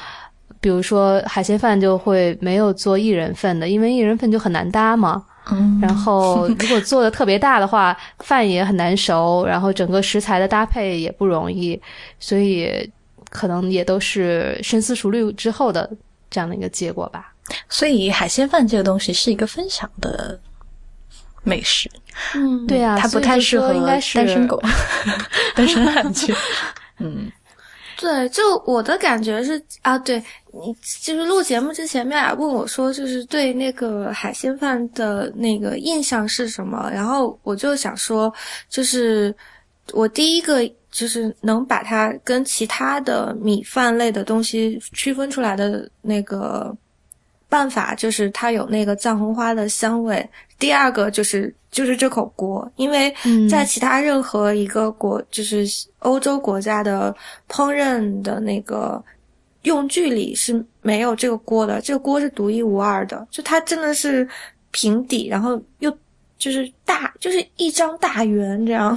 [0.64, 5.22] 比如说海鲜饭，就会没有做一人份的，因为一人份就很难搭嘛。
[5.52, 11.78] 嗯，然后如果做的特别大的话，饭也很难熟，然后整个食材的搭配也不容易，
[12.18, 12.90] 所以
[13.28, 15.90] 可能也都是深思熟虑之后的
[16.30, 17.34] 这样的一个结果吧。
[17.68, 20.40] 所以海鲜饭这个东西是一个分享的
[21.42, 21.90] 美食，
[22.34, 23.74] 嗯，对啊，它不太适合
[24.14, 24.58] 单身狗、
[25.54, 26.34] 单身汉去，
[27.00, 27.30] 嗯。
[27.96, 36.90] 对，就我的感觉是啊，对你就是录节目之前，妙雅问我说，就是对那个海鲜饭的那个印象是什么？
[36.92, 38.32] 然后我就想说，
[38.68, 39.34] 就是
[39.92, 46.76] 我第一个就是能把它跟其他的米饭类的东西区分出来的那个
[47.48, 50.28] 办法，就是它有那个藏红花的香味。
[50.58, 53.12] 第二个就是就是这口锅，因为
[53.50, 55.66] 在其他任何一个国，就是
[55.98, 57.12] 欧洲国家的
[57.48, 59.02] 烹饪的那个
[59.62, 63.26] 用具里是没有这个锅的，这个锅是独一无二的。
[63.28, 64.26] 就它真的是
[64.70, 65.90] 平底，然后又
[66.38, 68.96] 就是大，就是一张大圆这样。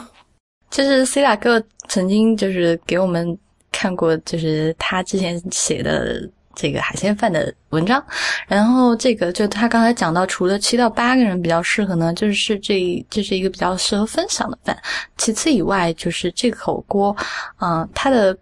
[0.69, 3.35] 就是 C 大哥曾经就是给我们
[3.71, 6.29] 看过，就是他之前写的。
[6.59, 8.03] 这个海鲜饭的文章，
[8.47, 14.75] 然后这个就他刚才讲到，除了七到八个人比较适合呢，就是这这是一个比较适合分享的饭。
[15.17, 17.15] 其次以外，就是这口锅，
[17.61, 18.35] 嗯，它的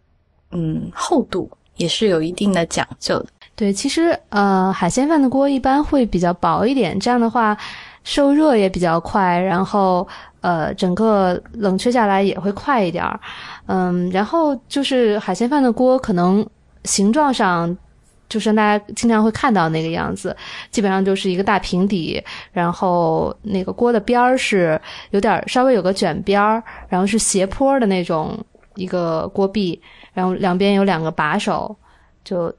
[0.51, 3.25] 嗯厚度也是有一定的讲究的。
[3.54, 7.58] 对，其实呃海鲜饭的锅一般会比较薄一点，这样的话
[8.06, 10.08] 受热也比较快，然后
[10.39, 13.19] 呃整个冷却下来也会快一点儿。
[13.65, 16.47] 嗯，然后就是海鲜饭的锅可能
[16.86, 17.78] 形状上。
[18.27, 20.35] 就是大家经常会看到那个样子，
[20.71, 24.79] 基本上就是一个大平底，然后那个锅的边儿是
[25.11, 28.38] 有点稍微有个卷边儿，然后是斜坡的那种
[28.75, 29.81] 一个锅壁，
[30.13, 31.75] 然后两边有两个把手，
[32.23, 32.53] 就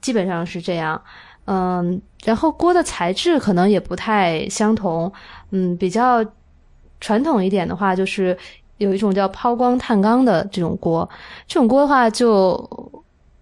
[0.00, 1.00] 基本上是这样。
[1.46, 5.12] 嗯，然后锅的材质可能也不太相同。
[5.50, 6.24] 嗯，比较
[7.00, 8.36] 传统一点的话，就是
[8.76, 11.08] 有一种叫抛光碳钢的这种锅，
[11.48, 12.54] 这种锅的话就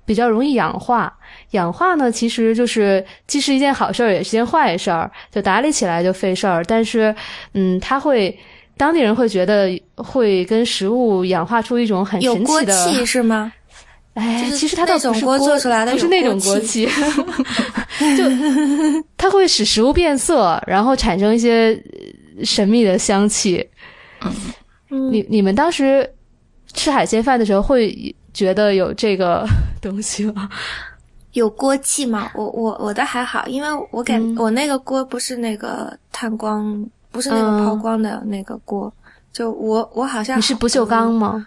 [0.09, 1.14] 比较容易氧化。
[1.51, 5.11] 氧化呢，其实就是既是一件好事儿，也是件坏事儿。
[5.31, 7.14] 就打理起来就费事儿，但是，
[7.53, 8.37] 嗯，它会
[8.77, 13.53] 当地人会觉得会跟食物氧化出一种很神奇的气， 是吗？
[14.14, 16.87] 哎，其实它倒不是锅做出来的，不是那种锅气，
[18.16, 18.25] 就
[19.16, 21.81] 它会使食物变色，然后产生一些
[22.42, 23.64] 神秘的香气。
[24.90, 26.09] 嗯，你你们当时
[26.73, 29.47] 吃海鲜饭的时候，会觉得有这个
[29.81, 30.49] 东西吗？
[31.33, 32.31] 有锅气吗？
[32.35, 38.93] 我我我的还好，因为我感我那个锅不是那个碳光，不是那个抛光的那个锅，
[39.33, 41.47] 就我我好像你是不锈钢吗？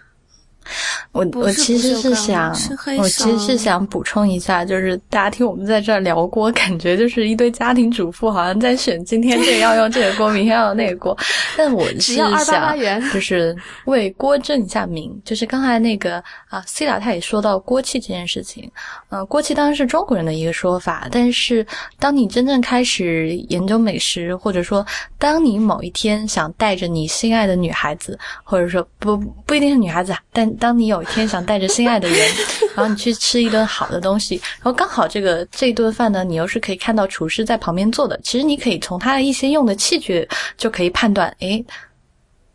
[1.12, 2.50] 我我其实是想，
[2.98, 11.16] 我其实是想补充一下，就是大家听我们在这儿聊锅， 感觉就是一堆家庭主妇好像在选今天这个要用这个锅， 明天要用那个锅。
[11.56, 12.78] 但我是想，
[13.12, 13.54] 就是
[13.86, 15.12] 为锅正一下名。
[15.24, 18.70] 就是刚才那个啊，C 老他也说到锅气这件事情。
[19.10, 21.66] 呃，锅气当然是中国人的一个说法，但是
[21.98, 24.84] 当你真正开始研究美食，或者说
[25.18, 32.18] 当你某一天想带着你心爱的女孩子，或者说不不一定是女孩子，但当你有一天想带着心爱的人，
[32.74, 41.64] 然后你去吃一顿好的东西，然后刚好这个这一顿饭呢，你又是可以看到厨师在旁边做的，其实你可以从他的一些用的器具就可以判断，诶，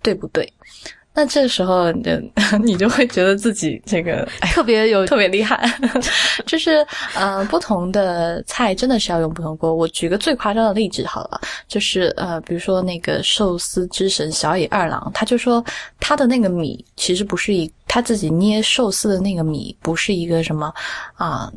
[0.02, 0.52] 对不对？
[1.18, 2.32] 那这个时候，你
[2.64, 5.68] 你就会觉得自己这个特别有特别厉害，
[6.46, 9.74] 就是呃，不同的菜真的是要用不同锅。
[9.74, 15.66] 我举个最夸张的例子好了，就是呃，比如说那个寿司之神小野二郎，他就说
[16.00, 20.72] 他的那个米其实不是一他自己捏寿司的那个米，不是一个什么
[21.16, 21.52] 啊。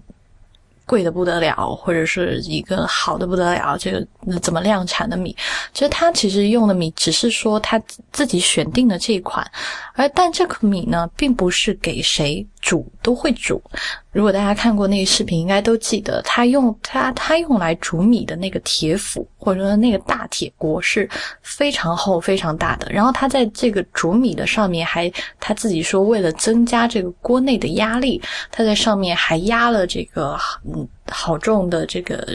[0.90, 4.04] 贵的不得了，或者是一个好的不得了，这个
[4.42, 5.36] 怎么量产的米？
[5.72, 9.48] 其实他其实用的米只是说他自己选定的这一款，
[9.94, 13.62] 而但这个米呢，并不是给谁煮都会煮。
[14.12, 21.08] 如果大家看过那个视频，应该都记得，他用他他用来煮米的那个铁釜，或者说那个大铁锅是
[21.42, 22.90] 非常厚、非常大的。
[22.90, 28.20] 然后他在这个煮米的上面，还他自己说，为了增加这个锅内的压力，
[28.50, 32.26] 他在上面还压了这个嗯好重的这个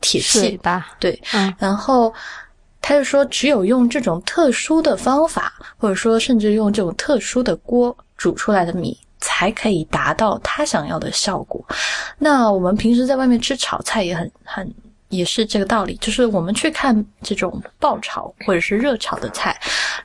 [0.00, 0.58] 铁器，
[0.98, 2.12] 对，嗯，然后
[2.80, 8.98] 他就说，只有用这种特殊的方法，或者说甚至用这种特殊的锅煮出来的米。
[9.22, 11.64] 才可以达到他想要的效果。
[12.18, 14.74] 那我们平时在外面吃炒菜也很很
[15.08, 19.54] 也是这个道理，就是我们去看这种爆炒或者是热炒的菜，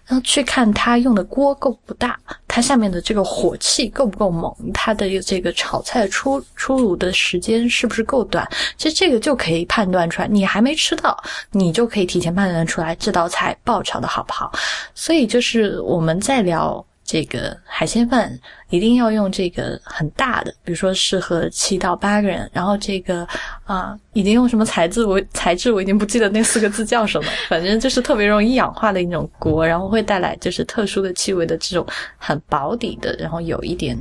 [0.05, 8.45] 然后去看它用的锅够不大，它下面的这个火气够不够猛，它的这个炒菜出出炉的时间是不是够短，
[8.77, 10.27] 其实这个就可以判断出来。
[10.27, 11.17] 你还没吃到，
[11.51, 14.51] 你就可以提前判断出来这道菜爆炒的好不好。
[14.93, 16.85] 所以就是我们在聊。
[17.07, 18.37] 这个海鲜饭
[18.69, 22.47] 一定要用这个很大的，比如说适合七到八个人。
[22.51, 23.25] 然后这个
[23.63, 25.05] 啊，已经用什么材质？
[25.05, 33.97] 我材质我已经不记得那四个字叫什么，反正就是特别容易氧化的一种锅，然后会带来就是特殊的气味的这种很薄底的，然后有一点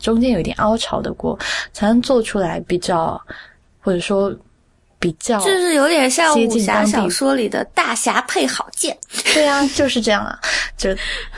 [0.00, 1.38] 中间有一点凹槽的锅，
[1.72, 3.18] 才能做出来比较
[3.80, 4.36] 或者说。
[4.98, 8.96] 比较就是有点像武侠小说里的大侠配好剑，
[9.32, 10.38] 对啊，就是这样啊。
[10.76, 10.90] 就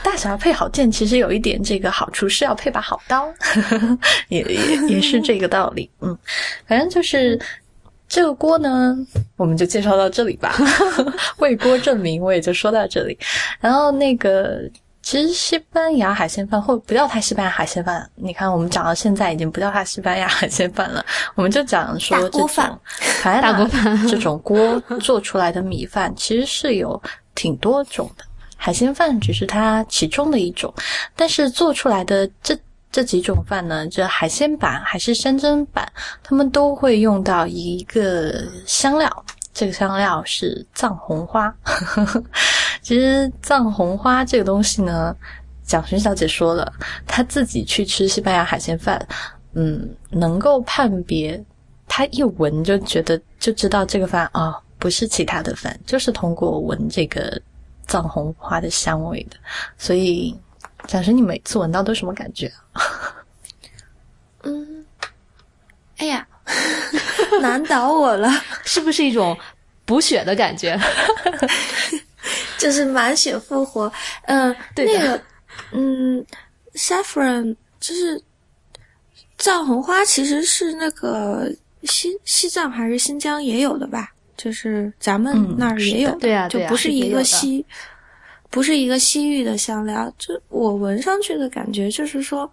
[0.03, 3.31] 大侠配好剑，其实有一点这个好处是要配把好刀，
[4.29, 5.89] 也也也是这个道理。
[6.01, 6.17] 嗯，
[6.67, 7.39] 反正就是
[8.07, 8.95] 这个锅呢，
[9.37, 10.55] 我们就介绍到这里吧。
[11.37, 13.17] 为锅证明，我也就说到这里。
[13.59, 14.61] 然后那个。
[15.11, 22.79] 其实西班牙海鲜饭或不叫它西班牙海鲜饭，你看我们讲到现在已经不叫它西班牙海鲜饭了， 我们就讲说这种
[23.21, 27.01] 大锅饭这种锅做出来的米饭其实是有
[27.35, 28.23] 挺多种的，
[28.55, 30.73] 海鲜饭只是它其中的一种，
[31.13, 32.57] 但是做出来的这
[32.89, 35.85] 这几种饭呢，这海鲜版还是山珍版，
[36.23, 39.25] 他们都会用到一个香料。
[39.53, 41.53] 这个香料是藏红花。
[42.81, 45.15] 其实藏红花这个东西呢，
[45.63, 46.71] 蒋勋小姐说了，
[47.07, 49.05] 她自己去吃西班牙海鲜饭，
[49.53, 51.41] 嗯，能够判别，
[51.87, 57.39] 她一闻就觉得就知道这个饭啊不是其他的饭，就是通过闻这个
[57.87, 59.37] 藏红花的香味的。
[59.77, 60.35] 所以，
[60.87, 62.51] 蒋勋，你每次闻到都什么感觉？
[64.43, 64.85] 嗯，
[65.97, 66.27] 哎呀。
[67.39, 68.29] 难倒我了，
[68.65, 69.37] 是不是一种
[69.85, 70.77] 补血的感觉？
[72.61, 73.91] 就是满血复活。
[74.25, 75.21] 嗯，对那个，
[75.71, 76.23] 嗯
[76.75, 78.21] ，saffron 就是
[79.39, 81.51] 藏红花，其实是那个
[81.83, 84.11] 西西藏还是新疆也有的吧？
[84.37, 87.65] 就是咱们嗯那儿也有的，对啊就不是一个西，
[88.49, 90.11] 不是一个西域的香料。
[90.19, 92.51] 就我闻上去的感觉，就是说，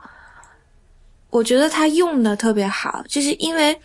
[1.31, 3.79] 我觉得它用的特别好，就是因为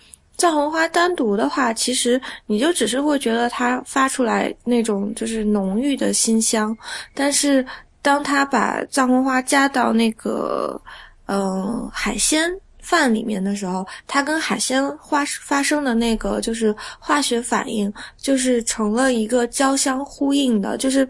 [0.43, 6.77] 藏红花单独的话，其实你就只是会觉得它发出来那种就是浓郁的馨香，
[7.13, 7.65] 但是
[8.01, 10.81] 当它把藏红花加到那个
[11.27, 21.07] 嗯、海鲜饭里面的时候，它跟海鲜花发生的那个就是化学反应，就是成了一个交相呼应的，就是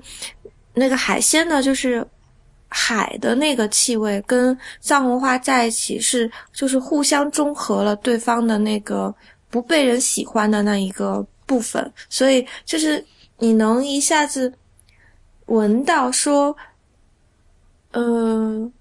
[0.75, 2.05] 那个海鲜呢，就是
[2.75, 9.13] 海的那个气味跟藏红花在一起是，就是互相中和了对方的那个
[9.51, 13.05] 不被人喜欢的那一个部分，所以就是
[13.37, 14.51] 你能一下子
[15.45, 16.55] 闻到说，
[17.91, 18.73] 嗯、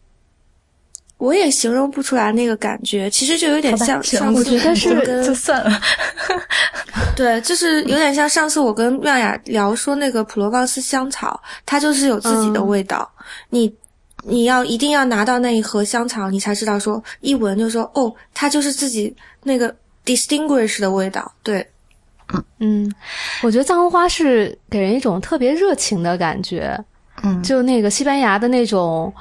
[1.18, 5.78] 我也形容不出来那个感觉，其实就有点像上次但是我跟就算了。
[7.14, 13.10] 对，就是有点像上次我跟妙雅聊说那个普罗旺斯香草，它就是有自己的味道。
[13.50, 13.72] 你
[14.22, 21.30] 你要一定要拿到那一盒香草，你才知道说一闻就说哦，它就是自己那个 distinguish 的味道。
[21.42, 21.66] 对，
[22.58, 22.92] 嗯，
[23.42, 26.78] 我觉得藏红花是给人一种特别热情的感觉，
[27.22, 29.12] 嗯，就那个西班牙的那种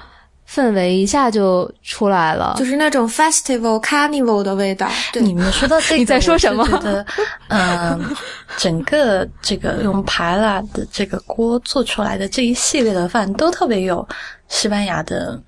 [0.51, 2.55] 氛围一下就出来了。
[2.57, 4.89] 就是那种 festival carnival 的味道。
[5.13, 7.05] 对，你们说到 这个，你在说什么觉得，
[7.47, 8.15] 嗯，
[8.57, 14.05] 整个这个用排拉的这个锅做出来的这一系列的饭都特别有
[14.49, 15.41] 西班牙的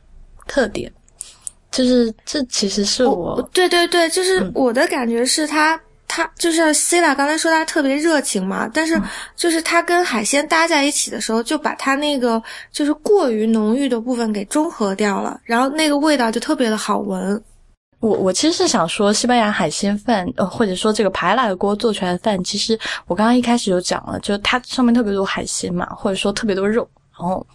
[0.48, 0.92] 特点，
[1.72, 5.80] 就是这其实是我对对对，就是我的感觉是它。
[6.16, 9.02] 它就是 c i l a 刚才说他特别热情嘛，但是
[9.36, 12.40] 就是他跟海鲜搭在一起的时候，就把他那个
[12.72, 17.44] 就是过于浓郁的部分给中和掉了，然后那个味道就特别的好闻。
[18.00, 27.46] 我我其实是想说，西班牙海鲜饭，呃，或者说这个排辣的锅做出来的饭，其实我刚刚一开始就讲了，就它上面特别多海鲜嘛，或者说特别多肉，然后，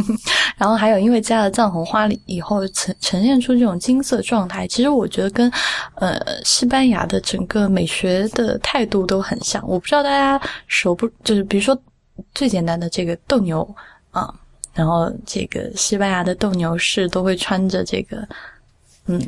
[0.56, 5.50] 然后还有因为加了藏红花里以后呈呈现出这种金色状态，其实我觉得跟
[5.94, 9.66] 呃西班牙的整个美学的态度都很像。
[9.66, 11.76] 我不知道大家熟不，就是比如说
[12.34, 13.66] 最简单的这个斗牛
[14.10, 14.32] 啊，
[14.74, 18.28] 然后这个西班牙的斗牛士都会穿着这个，
[19.06, 19.20] 嗯。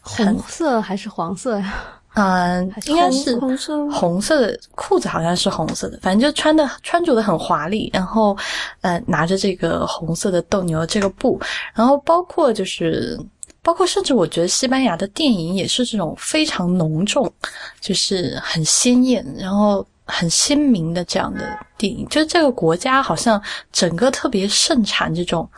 [0.00, 1.74] 红色还是黄色呀？
[2.20, 8.36] 嗯，应该是红色红色的裤子，好像是红色的，反正就穿的穿着的很华丽，然后
[8.80, 11.40] 呃拿着这个红色的斗牛这个布，
[11.74, 13.16] 然后包括就是
[13.62, 17.32] 包括甚至我觉得西班牙的电影也是这种非常浓重，
[17.80, 23.40] 就是很鲜艳，然后很鲜明的这样的电影，就是这个国家好像
[23.70, 25.48] 整个特别盛产这种。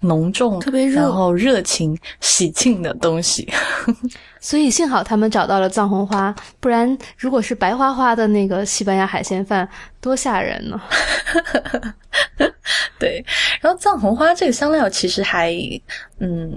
[0.00, 3.48] 浓重、特别热然后热情、喜庆的东西。
[4.40, 9.68] 所以幸好他们找到了藏红花，不然如果是白花花的那个西班牙海鲜饭，
[10.00, 10.80] 多吓人呢！
[12.98, 13.24] 对，
[13.60, 15.52] 然后藏红花这个香料其实还，
[16.18, 16.52] 嗯，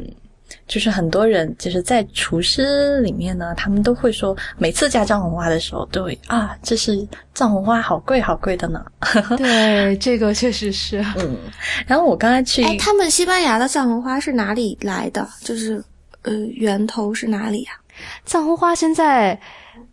[0.68, 8.84] 就是很多人就是在厨师里面呢，他们都会说，每次加藏红花的时候都会啊，这是藏红花，好贵好贵的呢。
[9.38, 11.04] 对，这个确实是。
[11.18, 11.36] 嗯，
[11.86, 15.28] 然后我刚才去，哎，他们西班牙的藏红花是哪里来的？
[15.42, 15.84] 就是
[16.24, 17.72] 呃，源头是哪里呀、
[18.26, 19.40] 藏红花现在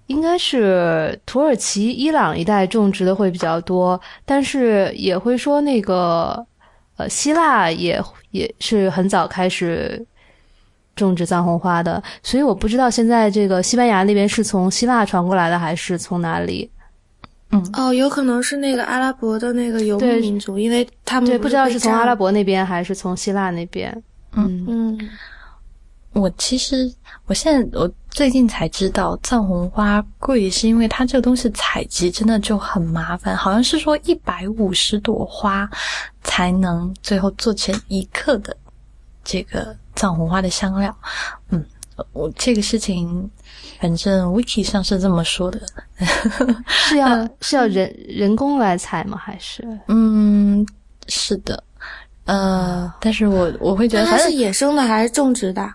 [0.06, 6.44] 应该是土耳其、伊朗一带种植的会比较多，但是也会说那个
[6.96, 10.04] 呃希腊也也是很早开始
[10.94, 16.70] 种植藏红花的，所以我不知道现在这个西班牙那边是从希腊传过来的还是从哪里。
[17.50, 17.64] 嗯。
[17.74, 23.90] 哦，有可能是那个阿拉伯的那个游牧民族，因为他们对，不知道是从阿拉伯那边还是从希腊那边。
[24.32, 24.64] 嗯。
[24.68, 24.98] 嗯，
[26.16, 26.90] 我其实
[27.26, 35.68] 我现在我最近才知道藏红花贵，是因为它这个东西采集真的就很麻烦，好像是说一百五十朵花
[36.24, 38.56] 才能最后做成一克的
[39.22, 40.96] 这个藏红花的香料。
[41.50, 41.62] 嗯，
[42.14, 43.30] 我这个事情
[43.78, 45.60] 反正 wiki 上是这么说的。
[46.66, 49.18] 是要是要人人工来采吗？
[49.18, 50.66] 还是嗯，
[51.08, 51.62] 是的，
[52.24, 55.70] 呃，但是我我会觉得它是野生的还是种植的？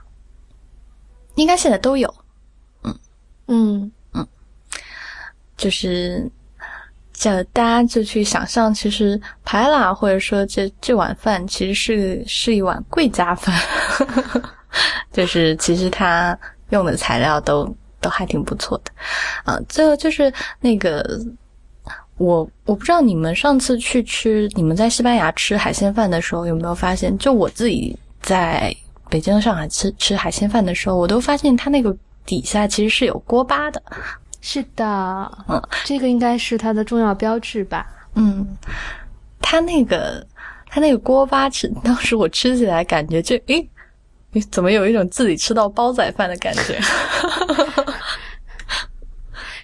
[1.36, 2.14] 应该现在都有。
[2.84, 3.00] 嗯
[3.48, 4.28] 嗯嗯，
[5.58, 6.30] 就是
[7.14, 13.60] 这大家就去想象，其实排拉或者说这这碗饭其实是是一碗贵家饭，
[15.12, 16.38] 就是其实它
[16.70, 18.92] 用的材料都都还挺不错的。
[19.44, 21.20] 啊，最后就是那个。
[22.18, 28.72] 我我不知道你们上次去吃你们在西班牙吃海鲜饭的时候有没有发现，就我自己在
[29.12, 31.94] 北京、上海吃吃海鲜饭的时候，我都发现它那个
[32.26, 33.84] 底下其实是有锅巴的。
[34.40, 37.86] 是的，嗯，这个应该是它的重要标志吧？
[38.16, 38.48] 嗯，
[39.42, 40.26] 它那个
[40.68, 43.70] 它那个锅巴吃，当时我吃起来感觉就诶，
[44.32, 46.80] 你怎么有一种自己吃到煲仔饭的感觉？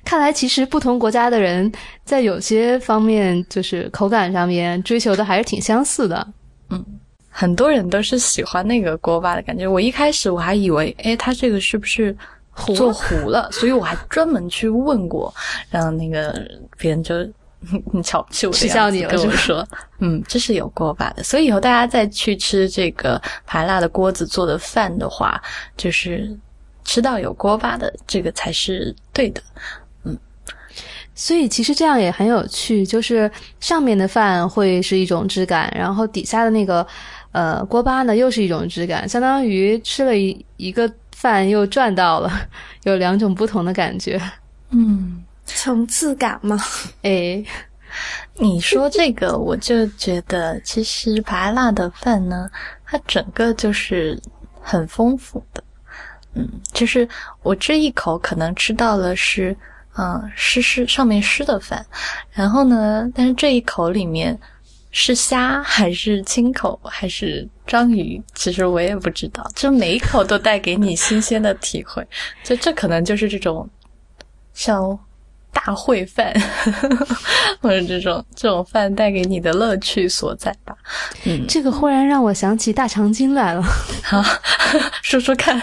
[0.03, 1.71] 看来，其实不同国家的人
[2.05, 6.27] 在有些方面，就是口感上面追求的还是挺相似的。
[6.69, 6.85] 嗯，
[7.39, 9.67] 很多人都是喜欢那个锅巴的感觉。
[9.67, 12.15] 我一开始我还以为，哎，他这个是不是
[12.75, 13.47] 做糊了？
[13.53, 15.31] 所以我还专门去问过，
[15.69, 16.33] 然后那个
[16.79, 17.15] 别人就
[17.93, 19.63] 你 瞧不起我，取笑你了，跟我说，
[19.99, 21.21] 嗯，这是有锅巴的。
[21.21, 25.39] 所以以后大家再去吃这个排辣的锅子做的饭的话，
[25.77, 26.35] 就是
[26.85, 29.39] 吃到有锅巴的这个才是对的。
[30.05, 30.17] 嗯
[31.13, 36.85] 所以其实这样也很有趣，就是上面的饭会是一种质感，然后底下的那个
[37.37, 42.31] 呃锅巴呢又是一种质感，相当于吃了一一个饭又赚到了，
[42.85, 44.19] 有两种不同的感觉。
[44.71, 46.57] 嗯，层次感嘛。
[47.03, 47.43] 哎，
[48.39, 52.49] 你说这个，我就觉得其实白辣的饭呢，
[52.83, 54.19] 它整个就是
[54.59, 55.63] 很丰富的。
[56.33, 57.07] 嗯，就是
[57.43, 59.55] 我这一口可能吃到了是。
[59.99, 61.83] 嗯，湿湿上面湿的饭，
[62.31, 63.09] 然后呢？
[63.15, 64.39] 但是这一口里面
[64.91, 68.21] 是虾还是青口还是章鱼？
[68.33, 69.45] 其实我也不知道。
[69.55, 72.05] 就每一口都带给你新鲜的体会，
[72.43, 73.69] 就这可能就是这种
[74.53, 74.97] 像
[75.51, 76.33] 大烩饭
[77.61, 80.75] 或者这种这种饭带给你的乐趣所在吧。
[81.25, 83.61] 嗯，这个忽然让我想起大长今来了。
[84.03, 84.23] 好，
[85.01, 85.61] 说说看，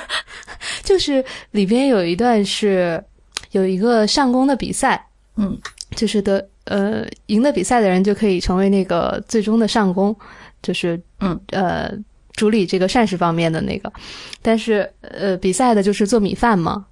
[0.82, 3.02] 就是里边有一段是。
[3.50, 5.06] 有一个上工的比赛，
[5.36, 5.56] 嗯，
[5.94, 10.14] 就是的，呃，赢得比赛的人就可以成为那个最终的上工，
[10.62, 11.90] 就是嗯呃，
[12.32, 13.92] 主理这个膳食方面的那个。
[14.40, 16.84] 但是呃，比赛的就是做米饭嘛，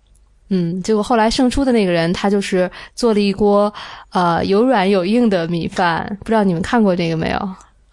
[0.48, 3.72] 嗯，结果后来胜出的那个人他就是做了一锅
[4.10, 7.38] 呃有软有硬的米饭，不知道你们看过这个没有？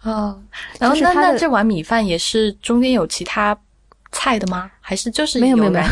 [0.02, 0.38] 哦，
[0.78, 3.56] 然后那那这碗米饭也是中间有其他
[4.12, 4.70] 菜的吗？
[4.80, 5.84] 还是就是没有没有没有。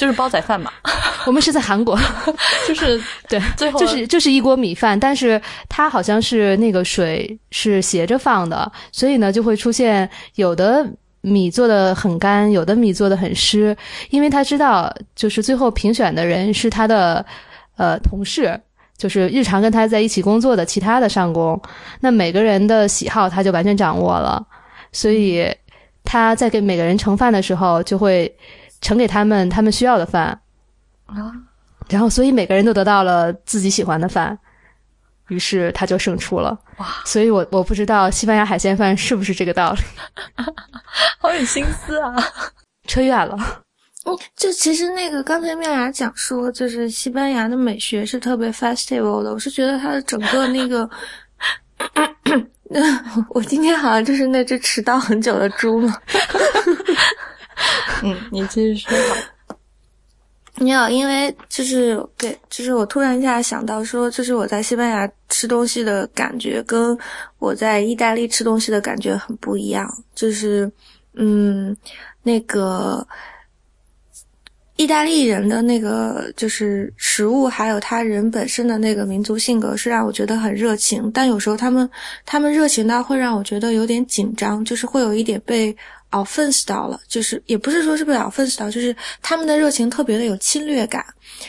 [0.00, 0.72] 就是煲仔饭嘛，
[1.26, 1.94] 我们是在韩国，
[2.66, 2.98] 就是
[3.28, 5.38] 对，最后就是就是一锅米饭，但是
[5.68, 10.90] 它好像是那个水是斜着放的，所以呢就会出现有的
[11.20, 13.76] 米做的很干，有的米做的很湿，
[14.08, 17.22] 因为他知道就是最后评选的人是他的
[17.76, 18.58] 呃同事，
[18.96, 21.60] 就是日常跟他在一起工作的其他的上工，
[22.00, 24.42] 那每个人的喜好他就完全掌握了，
[24.92, 25.46] 所以
[26.04, 28.34] 他在给每个人盛饭的时候就会。
[28.80, 30.26] 盛给他们他们需要的饭，
[31.06, 31.32] 啊，
[31.88, 34.38] 然后所以每个人都得到了自己喜欢的饭，
[35.28, 36.58] 于是他就胜出了。
[36.78, 36.86] 哇！
[37.04, 39.80] 所以我我不知道西班牙海鲜饭是不是这个道理，
[41.20, 42.14] 好有心思啊！
[42.86, 43.36] 扯远了。
[44.06, 50.88] 嗯，就其实那个刚才妙雅讲说，就是西班牙的美学是特别 festival 的，我是觉得它的整个那个，
[53.28, 55.94] 我今天好像就是那只迟到很久的猪嘛。
[58.02, 59.56] 嗯，你继续说吧。
[60.58, 66.98] 没有，因为就是对，就是我突然一下想到说，就是我在西班牙吃东西的感觉，跟
[67.38, 69.90] 我在意大利吃东西的感觉很不一样。
[70.14, 70.70] 就是，
[71.14, 71.74] 嗯，
[72.22, 73.06] 那个
[74.76, 81.10] 意大利人的那个就是食物，还有他人本身的那个民族性格，是让我觉得很热情。
[81.14, 81.88] 但有时候他们
[82.26, 85.74] 他们热情到会让我觉得有点紧张，就是会有一点被。
[86.10, 91.04] Offense 到了，就是也不是说是不是 offense 到，就是他们的热情特别的有侵略感。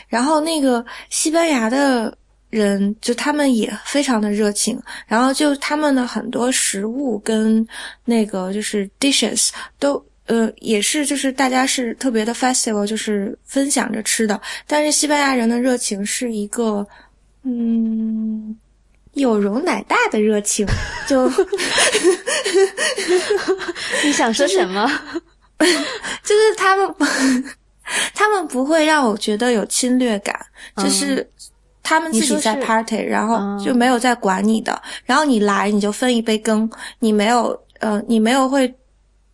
[0.08, 2.16] 然后那个西班牙的
[2.50, 4.80] 人，就他们也非常的热情。
[5.06, 7.66] 然后就他们的很多食物跟
[8.04, 14.40] 那个就是 dishes 都呃也是就是大家是特别的 festival，就是分享着吃的。
[14.66, 16.86] 但是西班牙人的热情是一个
[17.42, 18.56] 嗯。
[19.14, 20.66] 有容乃大的热情，
[21.06, 21.30] 就
[24.04, 24.90] 你想说什么？
[25.58, 26.94] 就是他们，
[28.14, 30.34] 他们不会让我觉得有侵略感，
[30.76, 31.28] 就是
[31.82, 38.72] 他们自己在 party，然后就没有在管你的，然后你来你就分一杯羹，你没有呃，你没有会。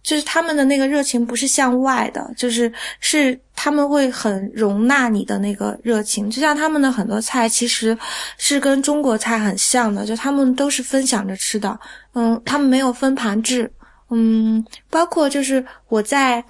[0.09, 7.95] 就是他们的那个热情不是向外的，就是是他们会很容纳你的那个热情，就像他们的很多菜其实
[8.39, 11.79] 是跟中国菜很像的，就他们都是分享着吃的，
[12.15, 13.71] 嗯，他们没有分盘制，
[14.09, 16.43] 嗯，包括就是我在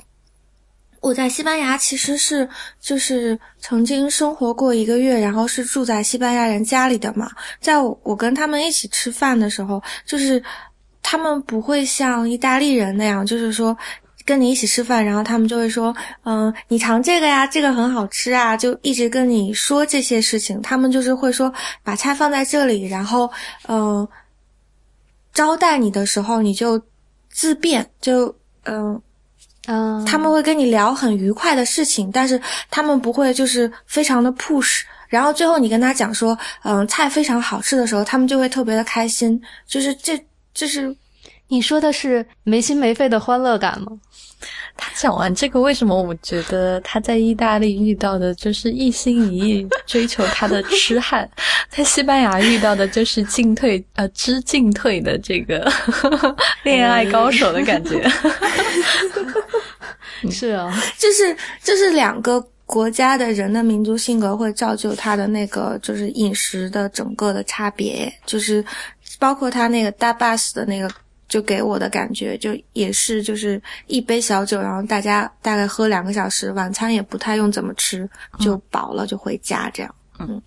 [1.00, 2.48] 我在西班牙其实是
[2.80, 7.28] 就是曾经生活过一个月，然后是住在西班牙人家里的嘛。
[7.60, 10.40] 在我跟他们一起吃饭的时候，就是
[11.10, 13.74] 他们不会像意大利人那样，就是说
[14.26, 15.94] 跟你一起吃饭，然后他们就会说，
[16.24, 20.60] 嗯，你尝这个呀，这个很好吃啊，就一直跟你说这些事情。
[20.60, 21.50] 他们就是会说，
[21.82, 23.30] 把菜放在这里，然后
[23.68, 24.06] 嗯，
[25.32, 26.78] 招待你的时候你就
[27.30, 29.00] 自便，就嗯。
[29.70, 32.40] 嗯，他们会跟你聊很愉快的事情，但是
[32.70, 34.82] 他们不会就是非常的 push。
[35.08, 39.38] 然后最后你跟他讲说，嗯，菜非常好吃的时候，他们就会特别的开心。
[39.66, 40.18] 就是这，
[40.58, 40.92] 就是
[41.46, 43.92] 你说的是没心没肺的欢乐感吗？
[44.76, 51.28] 他讲完这个，为什么我觉得他在意大利遇到的就是一心一意追求他的痴汉，
[51.68, 55.70] 在西班牙遇到的就是进退呃知进退的这个
[56.64, 58.04] 恋爱高手的感觉。
[60.30, 68.64] 是啊，就是就是两个国家的人的民族性格会造就他的那个就是饮食的整个的差别，就是
[69.18, 70.90] 包括他那个大 bus 的那个，
[71.28, 78.08] 就给我的感觉就也是就是一杯小酒，然后大家大概喝两个小时，晚餐也不太用怎么吃，
[78.38, 79.94] 就饱了就回家这样。
[80.18, 80.40] 嗯，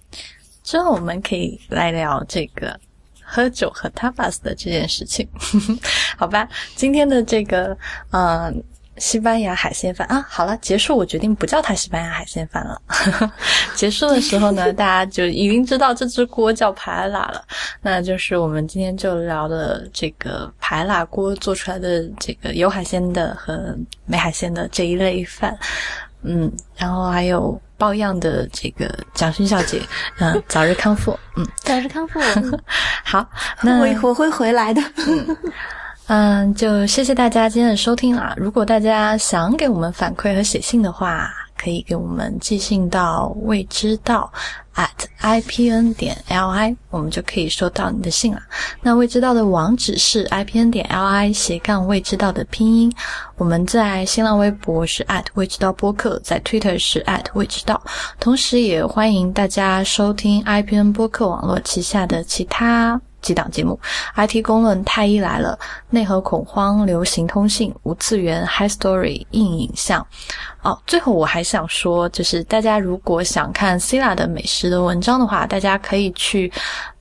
[0.63, 2.79] 之后我们可以来聊这个
[3.23, 5.27] 喝酒和 tapas 的这件事情，
[6.17, 6.47] 好吧？
[6.75, 7.77] 今天的这个
[8.11, 8.63] 嗯。
[8.97, 10.97] 西班牙海鲜饭啊，好了，结束。
[10.97, 12.81] 我决定不叫它西班牙海鲜饭了。
[13.75, 17.43] 结束的时候呢，大家就已经知道这只锅叫排拉了。
[17.81, 23.75] 那就是我们今天就聊的这个排拉锅做出来的这个有海鲜的和
[24.05, 25.57] 没海鲜的这一类饭。
[26.23, 29.81] 嗯，然后还有抱恙的这个蒋勋小姐，
[30.19, 31.17] 嗯， 早日康复。
[31.35, 32.19] 嗯，早日康复。
[33.03, 33.27] 好，
[33.63, 34.79] 那我我会回来的。
[34.97, 35.37] 嗯，
[36.07, 38.33] 嗯就谢谢大家今天的收听啦。
[38.35, 44.29] 如果大家想给我们反馈和写信的话，可以给我们寄信到未知道
[44.75, 44.89] at
[45.21, 48.41] ipn 点 li，我们就可以收到你的信了。
[48.81, 52.91] 那未知道的网址是 ipn 点 li 斜杠未知道的拼音。
[53.37, 57.81] 我们在新浪微博是 at 未知道播客，在 Twitter 是 at 未知道。
[58.19, 62.99] 同时也欢迎大家收听 ipn 播客网络旗下的其他。
[63.21, 63.79] 几档节目
[64.15, 65.57] ：IT 公论、太医来了、
[65.89, 70.05] 内核恐慌、流行通信、无次元、High Story、硬影像。
[70.61, 76.51] 哦，最后我还想说，就是大家如果想看 Cila 的美食的文章的话，大家可以去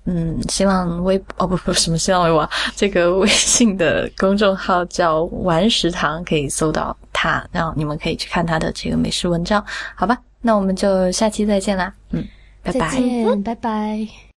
[0.04, 9.62] 嗯新浪微哦不不什么新浪微博，这个微信的公众号叫玩食堂，可以搜到它，然后你们可以去看它的这个美食文章，
[9.94, 10.16] 好吧？
[10.40, 12.26] 那我们就下期再见啦，嗯，
[12.62, 12.90] 拜拜，
[13.44, 14.29] 拜拜。